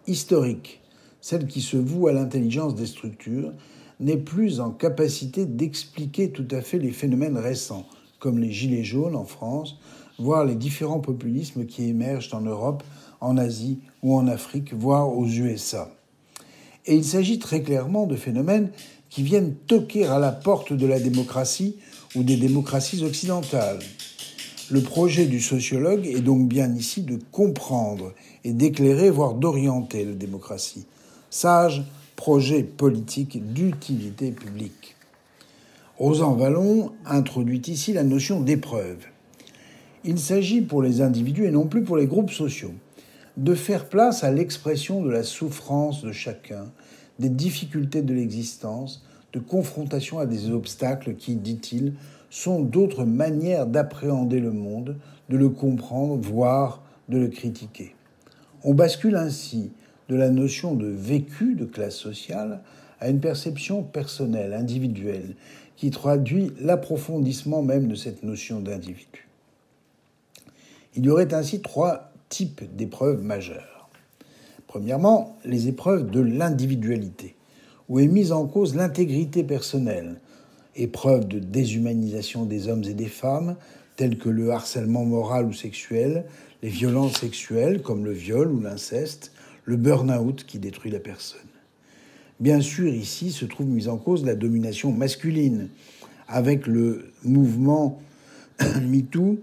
[0.08, 0.82] historique,
[1.22, 3.54] celle qui se voue à l'intelligence des structures,
[4.02, 7.86] n'est plus en capacité d'expliquer tout à fait les phénomènes récents,
[8.20, 9.80] comme les gilets jaunes en France,
[10.20, 12.84] voire les différents populismes qui émergent en Europe,
[13.22, 15.94] en Asie ou en Afrique, voire aux USA.
[16.88, 18.72] Et il s'agit très clairement de phénomènes
[19.18, 21.78] qui viennent toquer à la porte de la démocratie
[22.16, 23.80] ou des démocraties occidentales.
[24.70, 28.14] Le projet du sociologue est donc bien ici de comprendre
[28.44, 30.86] et d'éclairer, voire d'orienter la démocratie.
[31.32, 31.84] Sage
[32.16, 34.96] projet politique d'utilité publique.
[35.98, 39.00] Rosan Vallon introduit ici la notion d'épreuve.
[40.04, 42.76] Il s'agit pour les individus et non plus pour les groupes sociaux
[43.36, 46.68] de faire place à l'expression de la souffrance de chacun,
[47.18, 49.02] des difficultés de l'existence,
[49.40, 51.94] confrontation à des obstacles qui, dit-il,
[52.30, 54.98] sont d'autres manières d'appréhender le monde,
[55.30, 57.96] de le comprendre, voire de le critiquer.
[58.64, 59.72] On bascule ainsi
[60.10, 62.62] de la notion de vécu de classe sociale
[63.00, 65.36] à une perception personnelle, individuelle,
[65.76, 69.28] qui traduit l'approfondissement même de cette notion d'individu.
[70.96, 73.90] Il y aurait ainsi trois types d'épreuves majeures.
[74.66, 77.37] Premièrement, les épreuves de l'individualité,
[77.90, 80.20] où est mise en cause l'intégrité personnelle,
[80.76, 83.56] épreuves de déshumanisation des hommes et des femmes,
[83.96, 86.26] telles que le harcèlement moral ou sexuel,
[86.62, 89.32] les violences sexuelles comme le viol ou l'inceste,
[89.66, 91.40] le burn-out qui détruit la personne.
[92.40, 95.70] Bien sûr, ici se trouve mise en cause la domination masculine,
[96.28, 98.00] avec le mouvement
[98.82, 99.40] MeToo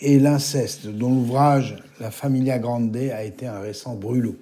[0.00, 4.36] et l'inceste, dont l'ouvrage La Familia Grande a été un récent brûlot.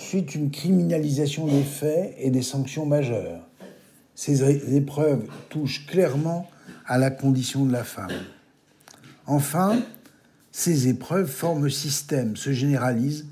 [0.00, 3.44] Suite une criminalisation des faits et des sanctions majeures.
[4.14, 6.48] Ces épreuves touchent clairement
[6.86, 8.12] à la condition de la femme.
[9.26, 9.82] Enfin,
[10.52, 13.26] ces épreuves forment système, se généralisent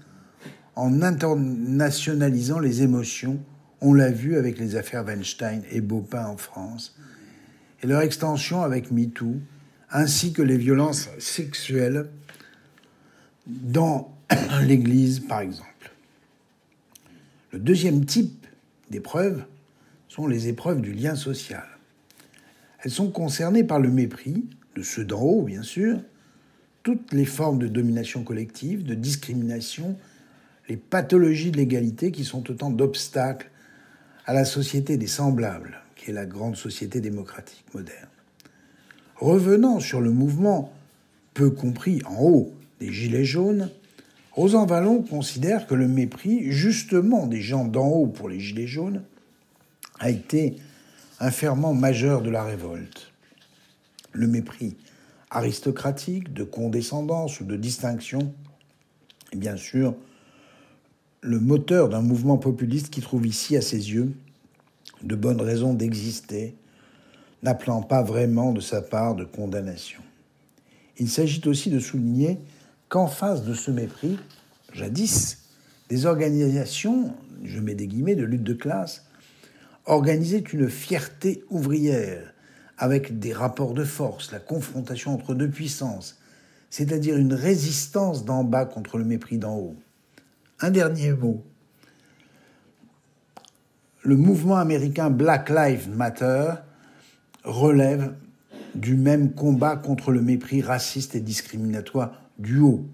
[0.74, 3.38] en internationalisant les émotions.
[3.80, 6.96] On l'a vu avec les affaires Weinstein et Baupin en France,
[7.80, 9.36] et leur extension avec MeToo,
[9.88, 12.10] ainsi que les violences sexuelles
[13.46, 14.12] dans
[14.62, 15.75] l'Église, par exemple.
[17.56, 18.46] Le deuxième type
[18.90, 19.46] d'épreuves
[20.08, 21.64] sont les épreuves du lien social.
[22.82, 24.44] Elles sont concernées par le mépris,
[24.74, 25.98] de ceux d'en haut bien sûr,
[26.82, 29.96] toutes les formes de domination collective, de discrimination,
[30.68, 33.50] les pathologies de l'égalité qui sont autant d'obstacles
[34.26, 38.10] à la société des semblables, qui est la grande société démocratique moderne.
[39.14, 40.74] Revenant sur le mouvement
[41.32, 43.70] peu compris en haut des Gilets jaunes,
[44.36, 49.02] Rosan Vallon considère que le mépris, justement des gens d'en haut pour les Gilets jaunes,
[49.98, 50.56] a été
[51.20, 53.12] un ferment majeur de la révolte.
[54.12, 54.76] Le mépris
[55.30, 58.34] aristocratique, de condescendance ou de distinction
[59.32, 59.94] est bien sûr
[61.22, 64.12] le moteur d'un mouvement populiste qui trouve ici, à ses yeux,
[65.02, 66.54] de bonnes raisons d'exister,
[67.42, 70.02] n'appelant pas vraiment de sa part de condamnation.
[70.98, 72.38] Il s'agit aussi de souligner
[72.88, 74.18] qu'en face de ce mépris,
[74.72, 75.38] jadis,
[75.88, 77.14] des organisations,
[77.44, 79.04] je mets des guillemets, de lutte de classe,
[79.86, 82.32] organisaient une fierté ouvrière
[82.78, 86.20] avec des rapports de force, la confrontation entre deux puissances,
[86.70, 89.76] c'est-à-dire une résistance d'en bas contre le mépris d'en haut.
[90.60, 91.42] Un dernier mot.
[94.02, 96.52] Le mouvement américain Black Lives Matter
[97.44, 98.14] relève
[98.74, 102.86] du même combat contre le mépris raciste et discriminatoire du haut.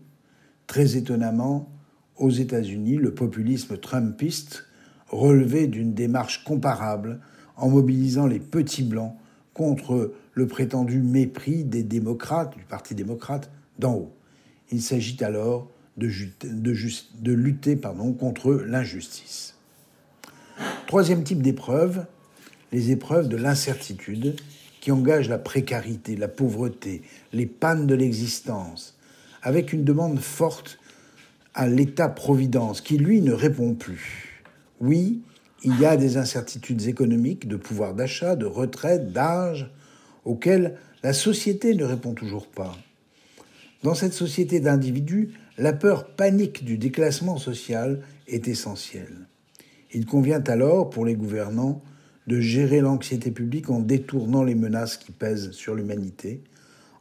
[0.67, 1.71] Très étonnamment,
[2.17, 4.65] aux États-Unis, le populisme trumpiste
[5.09, 7.21] relevait d'une démarche comparable
[7.57, 9.15] en mobilisant les petits blancs
[9.55, 14.13] contre le prétendu mépris des démocrates, du Parti démocrate, d'en haut.
[14.71, 19.55] Il s'agit alors de, de lutter pardon, contre l'injustice.
[20.87, 22.07] Troisième type d'épreuve,
[22.71, 24.37] les épreuves de l'incertitude
[24.81, 28.97] qui engagent la précarité, la pauvreté, les pannes de l'existence,
[29.43, 30.79] avec une demande forte
[31.55, 34.43] à l'État-providence qui, lui, ne répond plus.
[34.81, 35.23] Oui,
[35.65, 39.71] il y a des incertitudes économiques, de pouvoir d'achat, de retraite, d'âge,
[40.25, 42.77] auxquelles la société ne répond toujours pas.
[43.83, 49.27] Dans cette société d'individus, la peur panique du déclassement social est essentielle.
[49.93, 51.83] Il convient alors, pour les gouvernants,
[52.27, 56.43] de gérer l'anxiété publique en détournant les menaces qui pèsent sur l'humanité,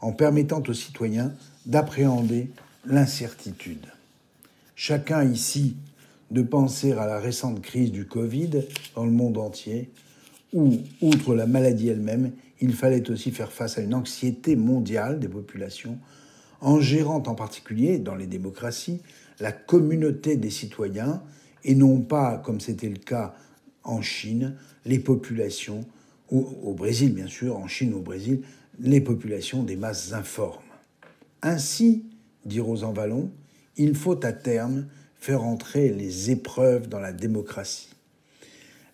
[0.02, 1.34] en permettant aux citoyens
[1.66, 2.50] d'appréhender
[2.86, 3.86] l'incertitude.
[4.76, 5.76] Chacun ici
[6.32, 8.64] de penser à la récente crise du Covid
[8.96, 9.90] dans le monde entier,
[10.54, 12.32] où, outre la maladie elle-même,
[12.62, 15.98] il fallait aussi faire face à une anxiété mondiale des populations,
[16.62, 19.02] en gérant en particulier, dans les démocraties,
[19.40, 21.22] la communauté des citoyens,
[21.64, 23.36] et non pas, comme c'était le cas
[23.84, 25.86] en Chine, les populations,
[26.30, 28.42] ou au Brésil bien sûr, en Chine ou au Brésil,
[28.84, 30.64] les populations des masses informes.
[31.42, 32.04] Ainsi,
[32.46, 33.32] dit Rosan Vallon,
[33.78, 34.88] il faut à terme
[35.20, 37.90] faire entrer les épreuves dans la démocratie.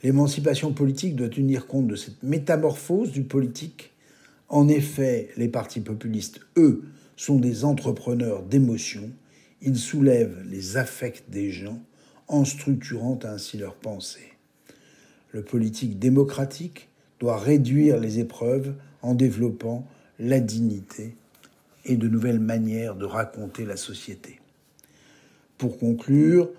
[0.04, 3.92] L'émancipation politique doit tenir compte de cette métamorphose du politique.
[4.50, 6.84] En effet, les partis populistes, eux,
[7.16, 9.10] sont des entrepreneurs d'émotions.
[9.62, 11.82] Ils soulèvent les affects des gens
[12.28, 14.34] en structurant ainsi leurs pensées.
[15.32, 19.86] Le politique démocratique doit réduire les épreuves en développant
[20.20, 21.16] la dignité
[21.86, 24.40] et de nouvelles manières de raconter la société.
[25.58, 26.50] Pour conclure,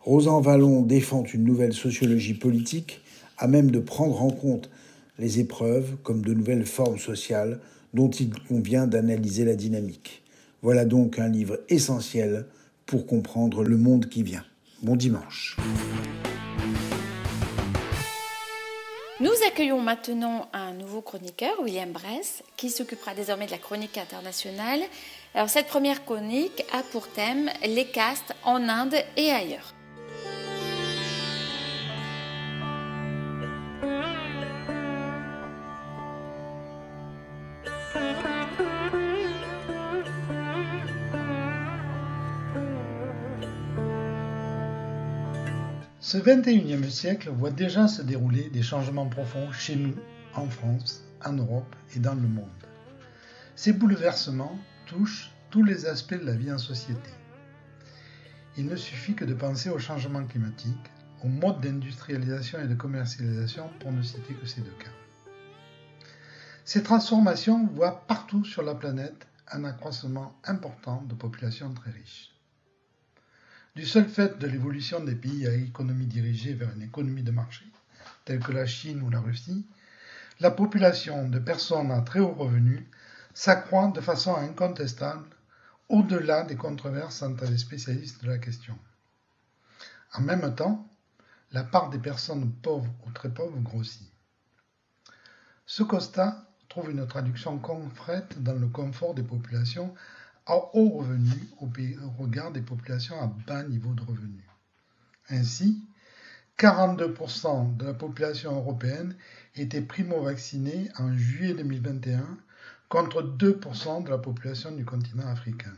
[0.00, 3.00] Rosan Vallon défend une nouvelle sociologie politique
[3.38, 4.70] à même de prendre en compte
[5.18, 7.58] les épreuves comme de nouvelles formes sociales
[7.94, 10.22] dont il convient d'analyser la dynamique.
[10.62, 12.46] Voilà donc un livre essentiel
[12.86, 14.44] pour comprendre le monde qui vient.
[14.82, 15.56] Bon dimanche.
[19.24, 24.82] Nous accueillons maintenant un nouveau chroniqueur, William Bress, qui s'occupera désormais de la chronique internationale.
[25.34, 29.73] Alors cette première chronique a pour thème les castes en Inde et ailleurs.
[46.14, 49.96] Ce 21e siècle voit déjà se dérouler des changements profonds chez nous,
[50.36, 52.68] en France, en Europe et dans le monde.
[53.56, 54.56] Ces bouleversements
[54.86, 57.10] touchent tous les aspects de la vie en société.
[58.56, 60.92] Il ne suffit que de penser au changement climatique,
[61.24, 64.94] aux modes d'industrialisation et de commercialisation, pour ne citer que ces deux cas.
[66.64, 72.33] Ces transformations voient partout sur la planète un accroissement important de populations très riches.
[73.74, 77.64] Du seul fait de l'évolution des pays à économie dirigée vers une économie de marché,
[78.24, 79.66] telle que la Chine ou la Russie,
[80.38, 82.88] la population de personnes à très haut revenu
[83.34, 85.26] s'accroît de façon incontestable
[85.88, 88.78] au-delà des controverses entre les spécialistes de la question.
[90.12, 90.88] En même temps,
[91.50, 94.08] la part des personnes pauvres ou très pauvres grossit.
[95.66, 99.92] Ce constat trouve une traduction concrète dans le confort des populations
[100.46, 104.44] à haut revenu au regard des populations à bas niveau de revenus.
[105.30, 105.82] Ainsi,
[106.58, 109.16] 42% de la population européenne
[109.56, 112.38] était primo-vaccinée en juillet 2021
[112.88, 115.74] contre 2% de la population du continent africain.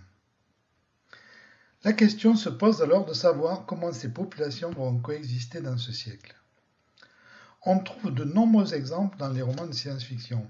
[1.84, 6.34] La question se pose alors de savoir comment ces populations vont coexister dans ce siècle.
[7.64, 10.46] On trouve de nombreux exemples dans les romans de science-fiction.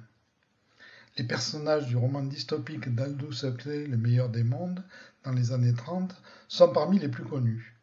[1.19, 4.85] Les personnages du roman dystopique d'Aldous Huxley, Le meilleur des mondes,
[5.25, 6.15] dans les années 30,
[6.49, 7.75] sont parmi les plus connus.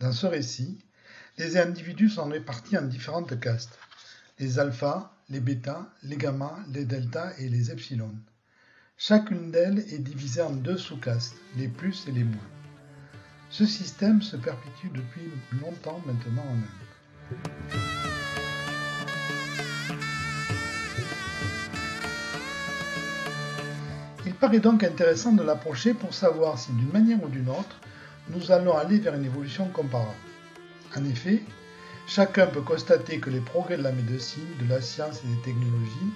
[0.00, 0.84] Dans ce récit,
[1.38, 3.78] les individus sont répartis en différentes castes
[4.38, 8.12] les alphas, les bêtas, les gammas, les deltas et les epsilon.
[8.96, 12.50] Chacune d'elles est divisée en deux sous-castes, les plus et les moins.
[13.50, 15.30] Ce système se perpétue depuis
[15.60, 18.21] longtemps maintenant en Inde.
[24.42, 27.80] Paraît donc intéressant de l'approcher pour savoir si d'une manière ou d'une autre,
[28.28, 30.16] nous allons aller vers une évolution comparable.
[30.96, 31.44] En effet,
[32.08, 36.12] chacun peut constater que les progrès de la médecine, de la science et des technologies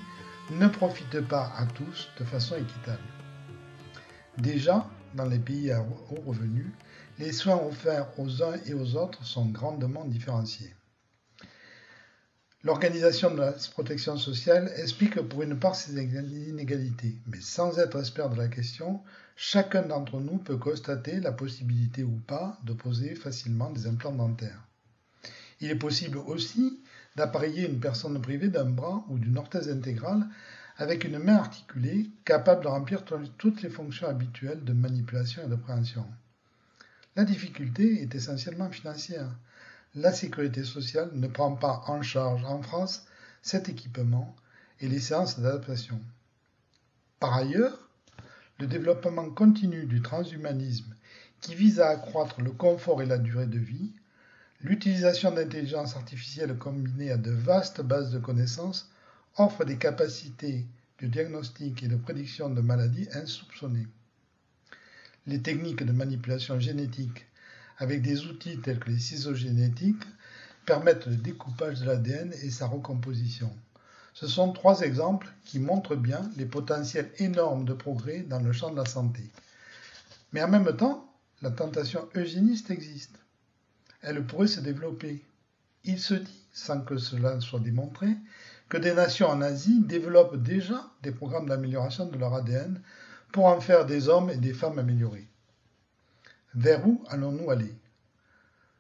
[0.51, 2.99] ne profitent pas à tous de façon équitable.
[4.39, 6.75] Déjà, dans les pays à haut revenu,
[7.21, 10.76] les soins offerts aux uns et aux autres sont grandement différenciés.
[12.67, 18.29] L'organisation de la protection sociale explique pour une part ces inégalités, mais sans être expert
[18.29, 19.05] de la question,
[19.37, 24.67] chacun d'entre nous peut constater la possibilité ou pas de poser facilement des implants dentaires.
[25.61, 26.83] Il est possible aussi
[27.15, 30.27] d'appareiller une personne privée d'un bras ou d'une orthèse intégrale
[30.77, 33.05] avec une main articulée capable de remplir
[33.39, 36.05] toutes les fonctions habituelles de manipulation et de préhension.
[37.15, 39.31] La difficulté est essentiellement financière
[39.97, 43.07] la sécurité sociale ne prend pas en charge en France
[43.41, 44.37] cet équipement
[44.81, 45.99] et les séances d'adaptation.
[47.19, 47.89] Par ailleurs,
[48.59, 50.95] le développement continu du transhumanisme
[51.41, 53.91] qui vise à accroître le confort et la durée de vie,
[54.61, 58.91] l'utilisation d'intelligence artificielle combinée à de vastes bases de connaissances
[59.39, 60.67] offre des capacités
[61.01, 63.87] de diagnostic et de prédiction de maladies insoupçonnées.
[65.27, 67.27] Les techniques de manipulation génétique
[67.79, 70.05] avec des outils tels que les ciseaux génétiques,
[70.65, 73.51] permettent le découpage de l'ADN et sa recomposition.
[74.15, 78.71] Ce sont trois exemples qui montrent bien les potentiels énormes de progrès dans le champ
[78.71, 79.23] de la santé.
[80.33, 81.13] Mais en même temps,
[81.43, 83.19] la tentation eugéniste existe.
[84.03, 85.23] Elle pourrait se développer.
[85.85, 88.09] Il se dit, sans que cela soit démontré,
[88.69, 92.81] que des nations en Asie développent déjà des programmes d'amélioration de leur ADN
[93.33, 95.29] pour en faire des hommes et des femmes améliorés.
[96.57, 97.75] Vers où allons-nous aller?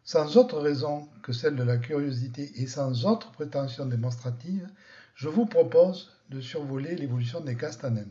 [0.02, 4.66] Sans autre raison que celle de la curiosité et sans autre prétention démonstrative,
[5.14, 8.06] je vous propose de survoler l'évolution des castes en Inde.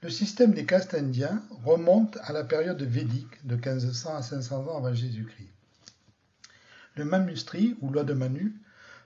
[0.00, 4.78] Le système des castes indiens remonte à la période védique de 1500 à 500 ans
[4.78, 5.50] avant Jésus-Christ.
[6.96, 8.54] Le Manustri, ou loi de Manu,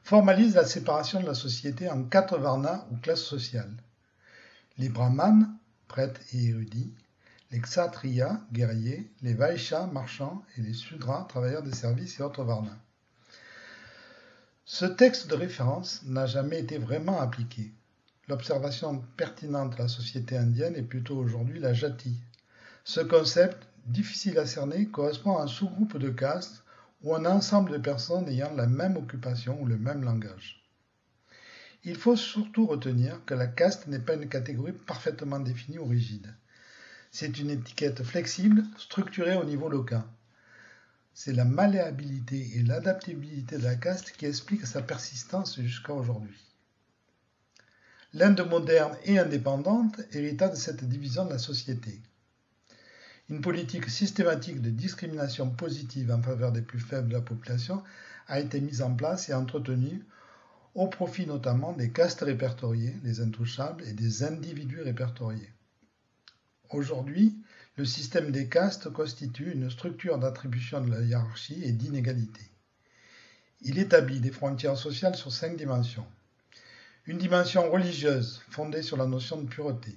[0.04, 3.74] formalise la séparation de la société en quatre varnas ou classes sociales.
[4.78, 5.52] Les brahmanes,
[5.88, 6.94] prêtres et érudits,
[7.51, 12.78] les Kshatriyas, guerriers, les Vaishas, marchands, et les Sudras, travailleurs des services et autres varnas.
[14.64, 17.72] Ce texte de référence n'a jamais été vraiment appliqué.
[18.28, 22.16] L'observation pertinente de la société indienne est plutôt aujourd'hui la jati.
[22.82, 26.64] Ce concept, difficile à cerner, correspond à un sous-groupe de castes
[27.03, 30.64] ou un ensemble de personnes ayant la même occupation ou le même langage.
[31.84, 36.34] Il faut surtout retenir que la caste n'est pas une catégorie parfaitement définie ou rigide.
[37.18, 40.02] C'est une étiquette flexible, structurée au niveau local.
[41.14, 46.38] C'est la malléabilité et l'adaptabilité de la caste qui expliquent sa persistance jusqu'à aujourd'hui.
[48.12, 52.02] L'Inde moderne et indépendante hérita de cette division de la société.
[53.30, 57.82] Une politique systématique de discrimination positive en faveur des plus faibles de la population
[58.26, 60.04] a été mise en place et entretenue
[60.74, 65.55] au profit notamment des castes répertoriées, les intouchables, et des individus répertoriés.
[66.70, 67.36] Aujourd'hui,
[67.76, 72.42] le système des castes constitue une structure d'attribution de la hiérarchie et d'inégalité.
[73.60, 76.06] Il établit des frontières sociales sur cinq dimensions.
[77.06, 79.96] Une dimension religieuse fondée sur la notion de pureté.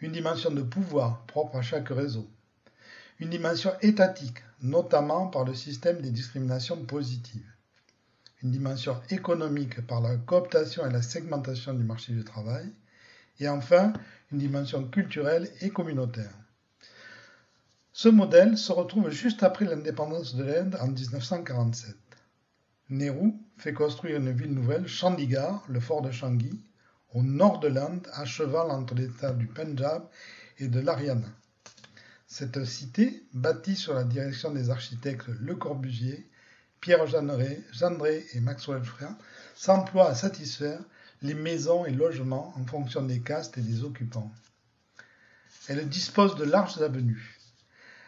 [0.00, 2.30] Une dimension de pouvoir propre à chaque réseau.
[3.18, 7.50] Une dimension étatique, notamment par le système des discriminations positives.
[8.42, 12.70] Une dimension économique par la cooptation et la segmentation du marché du travail.
[13.40, 13.92] Et enfin,
[14.32, 16.32] une dimension culturelle et communautaire.
[17.92, 21.96] Ce modèle se retrouve juste après l'indépendance de l'Inde en 1947.
[22.90, 26.62] Nehru fait construire une ville nouvelle, Chandigarh, le fort de Changi,
[27.14, 30.08] au nord de l'Inde, à cheval entre l'État du Punjab
[30.58, 31.28] et de l'Haryana.
[32.26, 36.28] Cette cité, bâtie sur la direction des architectes Le Corbusier,
[36.80, 39.14] Pierre Jeanneret et Maxwell Frère,
[39.54, 40.80] s'emploie à satisfaire
[41.26, 44.32] les maisons et logements en fonction des castes et des occupants.
[45.68, 47.38] Elle dispose de larges avenues.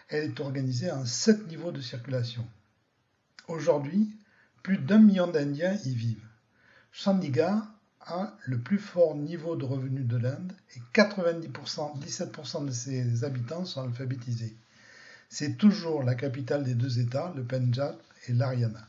[0.08, 2.46] Elle est organisée en sept niveaux de circulation.
[3.48, 4.10] Aujourd'hui,
[4.62, 6.28] plus d'un million d'Indiens y vivent.
[6.92, 7.66] Chandigarh
[8.00, 13.64] a le plus fort niveau de revenus de l'Inde et 90%, 17% de ses habitants
[13.64, 14.56] sont alphabétisés.
[15.28, 17.96] C'est toujours la capitale des deux États, le Punjab
[18.28, 18.86] et l'Haryana.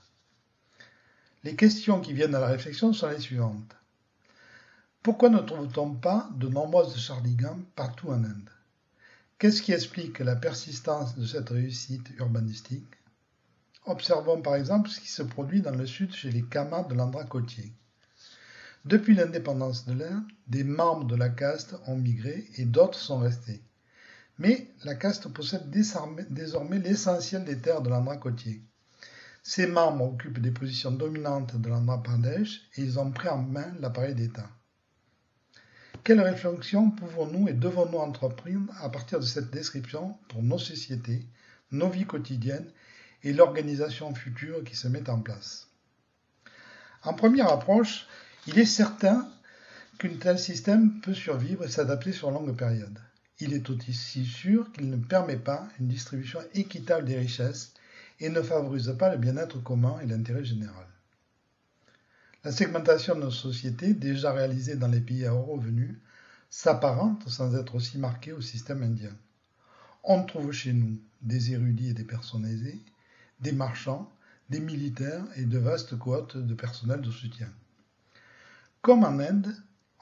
[1.43, 3.75] Les questions qui viennent à la réflexion sont les suivantes.
[5.01, 8.49] Pourquoi ne trouve-t-on pas de nombreuses Chandigarh partout en Inde?
[9.37, 12.97] Qu'est-ce qui explique la persistance de cette réussite urbanistique?
[13.85, 17.23] Observons par exemple ce qui se produit dans le sud chez les Kamas de l'Andhra
[17.23, 17.71] côtier.
[18.83, 23.63] Depuis l'indépendance de l'Inde, des membres de la caste ont migré et d'autres sont restés.
[24.37, 28.61] Mais la caste possède désormais l'essentiel des terres de l'Andhra côtier.
[29.43, 33.73] Ces membres occupent des positions dominantes de l'Andhra Pradesh et ils ont pris en main
[33.79, 34.49] l'appareil d'État.
[36.03, 41.25] Quelle réflexion pouvons-nous et devons-nous entreprendre à partir de cette description pour nos sociétés,
[41.71, 42.71] nos vies quotidiennes
[43.23, 45.67] et l'organisation future qui se met en place?
[47.03, 48.07] En première approche,
[48.47, 49.29] il est certain
[49.99, 52.99] qu'un tel système peut survivre et s'adapter sur longue période.
[53.39, 57.73] Il est aussi sûr qu'il ne permet pas une distribution équitable des richesses
[58.19, 60.88] et ne favorise pas le bien-être commun et l'intérêt général.
[62.45, 65.99] La segmentation de nos sociétés, déjà réalisée dans les pays à haut revenu,
[66.49, 69.13] s'apparente sans être aussi marquée au système indien.
[70.05, 72.79] On trouve chez nous des érudits et des personnes aisées,
[73.41, 74.09] des marchands,
[74.49, 77.49] des militaires et de vastes cohortes de personnel de soutien.
[78.81, 79.53] Comme en Inde,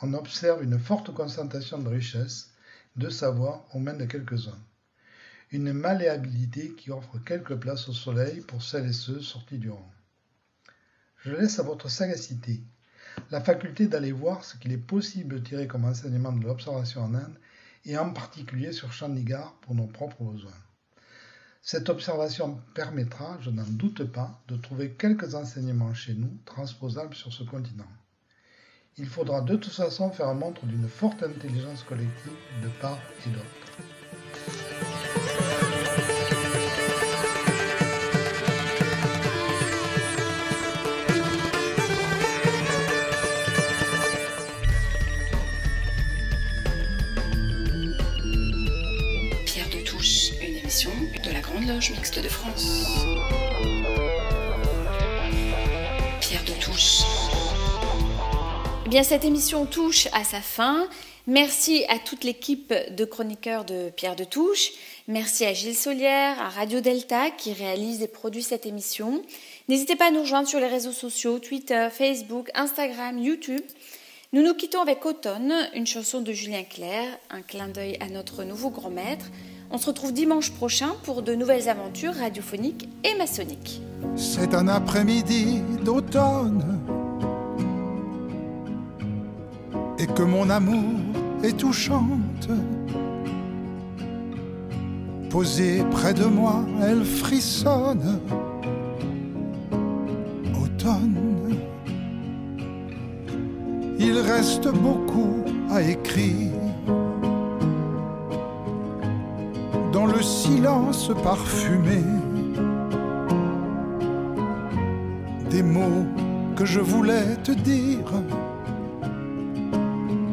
[0.03, 2.51] on observe une forte concentration de richesses,
[2.97, 4.63] de savoir aux mains de quelques-uns.
[5.49, 9.91] Une malléabilité qui offre quelques places au soleil pour celles et ceux sortis du rang.
[11.19, 12.61] Je laisse à votre sagacité
[13.31, 17.15] la faculté d'aller voir ce qu'il est possible de tirer comme enseignement de l'observation en
[17.15, 17.39] Inde
[17.85, 20.51] et en particulier sur Chandigarh pour nos propres besoins.
[21.61, 27.33] Cette observation permettra, je n'en doute pas, de trouver quelques enseignements chez nous transposables sur
[27.33, 27.91] ce continent.
[28.97, 33.56] Il faudra de toute façon faire montre d'une forte intelligence collective de part et d'autre.
[51.77, 53.05] Mixte de France.
[56.19, 57.03] Pierre de Touche.
[58.87, 60.87] Eh bien, cette émission touche à sa fin.
[61.27, 64.71] Merci à toute l'équipe de chroniqueurs de Pierre de Touche.
[65.07, 69.21] Merci à Gilles Solière, à Radio Delta qui réalise et produit cette émission.
[69.67, 73.61] N'hésitez pas à nous rejoindre sur les réseaux sociaux, Twitter, Facebook, Instagram, YouTube.
[74.33, 78.43] Nous nous quittons avec Automne, une chanson de Julien Clerc, un clin d'œil à notre
[78.43, 79.27] nouveau grand maître.
[79.69, 83.81] On se retrouve dimanche prochain pour de nouvelles aventures radiophoniques et maçonniques.
[84.15, 86.63] C'est un après-midi d'automne
[89.99, 90.99] et que mon amour
[91.43, 92.47] est touchante.
[95.29, 98.21] Posée près de moi, elle frissonne.
[100.63, 101.57] Automne.
[103.99, 106.56] Il reste beaucoup à écrire.
[109.91, 112.03] Dans le silence parfumé.
[115.49, 116.05] Des mots
[116.55, 118.11] que je voulais te dire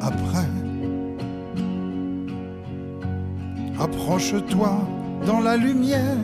[0.01, 0.49] après.
[3.79, 4.71] Approche-toi
[5.27, 6.17] dans la lumière,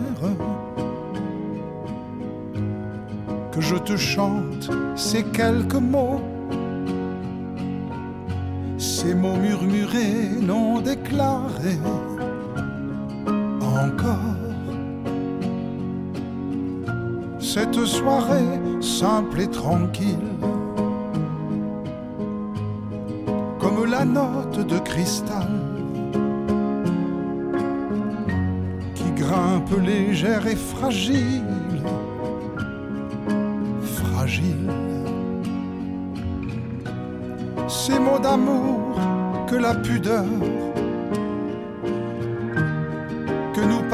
[3.52, 6.20] que je te chante ces quelques mots,
[8.78, 11.80] ces mots murmurés, non déclarés,
[13.80, 14.36] encore
[17.40, 20.16] cette soirée simple et tranquille.
[23.58, 25.48] Comme la note de cristal
[28.94, 31.42] qui grimpe légère et fragile,
[33.82, 34.70] fragile.
[37.68, 38.98] Ces mots d'amour
[39.48, 40.24] que la pudeur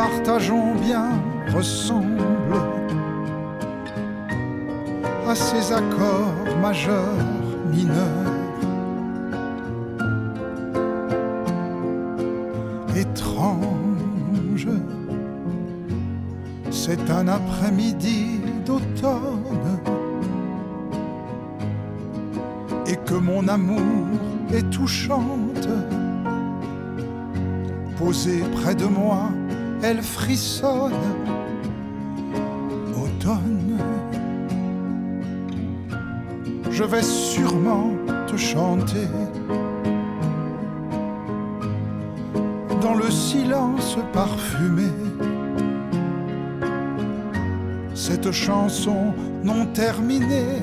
[0.06, 1.08] partageons bien
[1.52, 2.54] ressemble
[5.28, 7.24] à ces accords majeurs,
[7.72, 8.32] mineurs.
[12.94, 14.68] Étrange,
[16.70, 19.70] c'est un après-midi d'automne
[22.86, 24.06] et que mon amour
[24.54, 25.68] est touchante.
[27.98, 29.30] Posée près de moi,
[29.88, 30.92] elle frissonne.
[33.00, 33.78] Automne,
[36.70, 37.92] je vais sûrement
[38.26, 39.06] te chanter.
[42.82, 44.90] Dans le silence parfumé,
[47.94, 49.14] cette chanson
[49.44, 50.62] non terminée.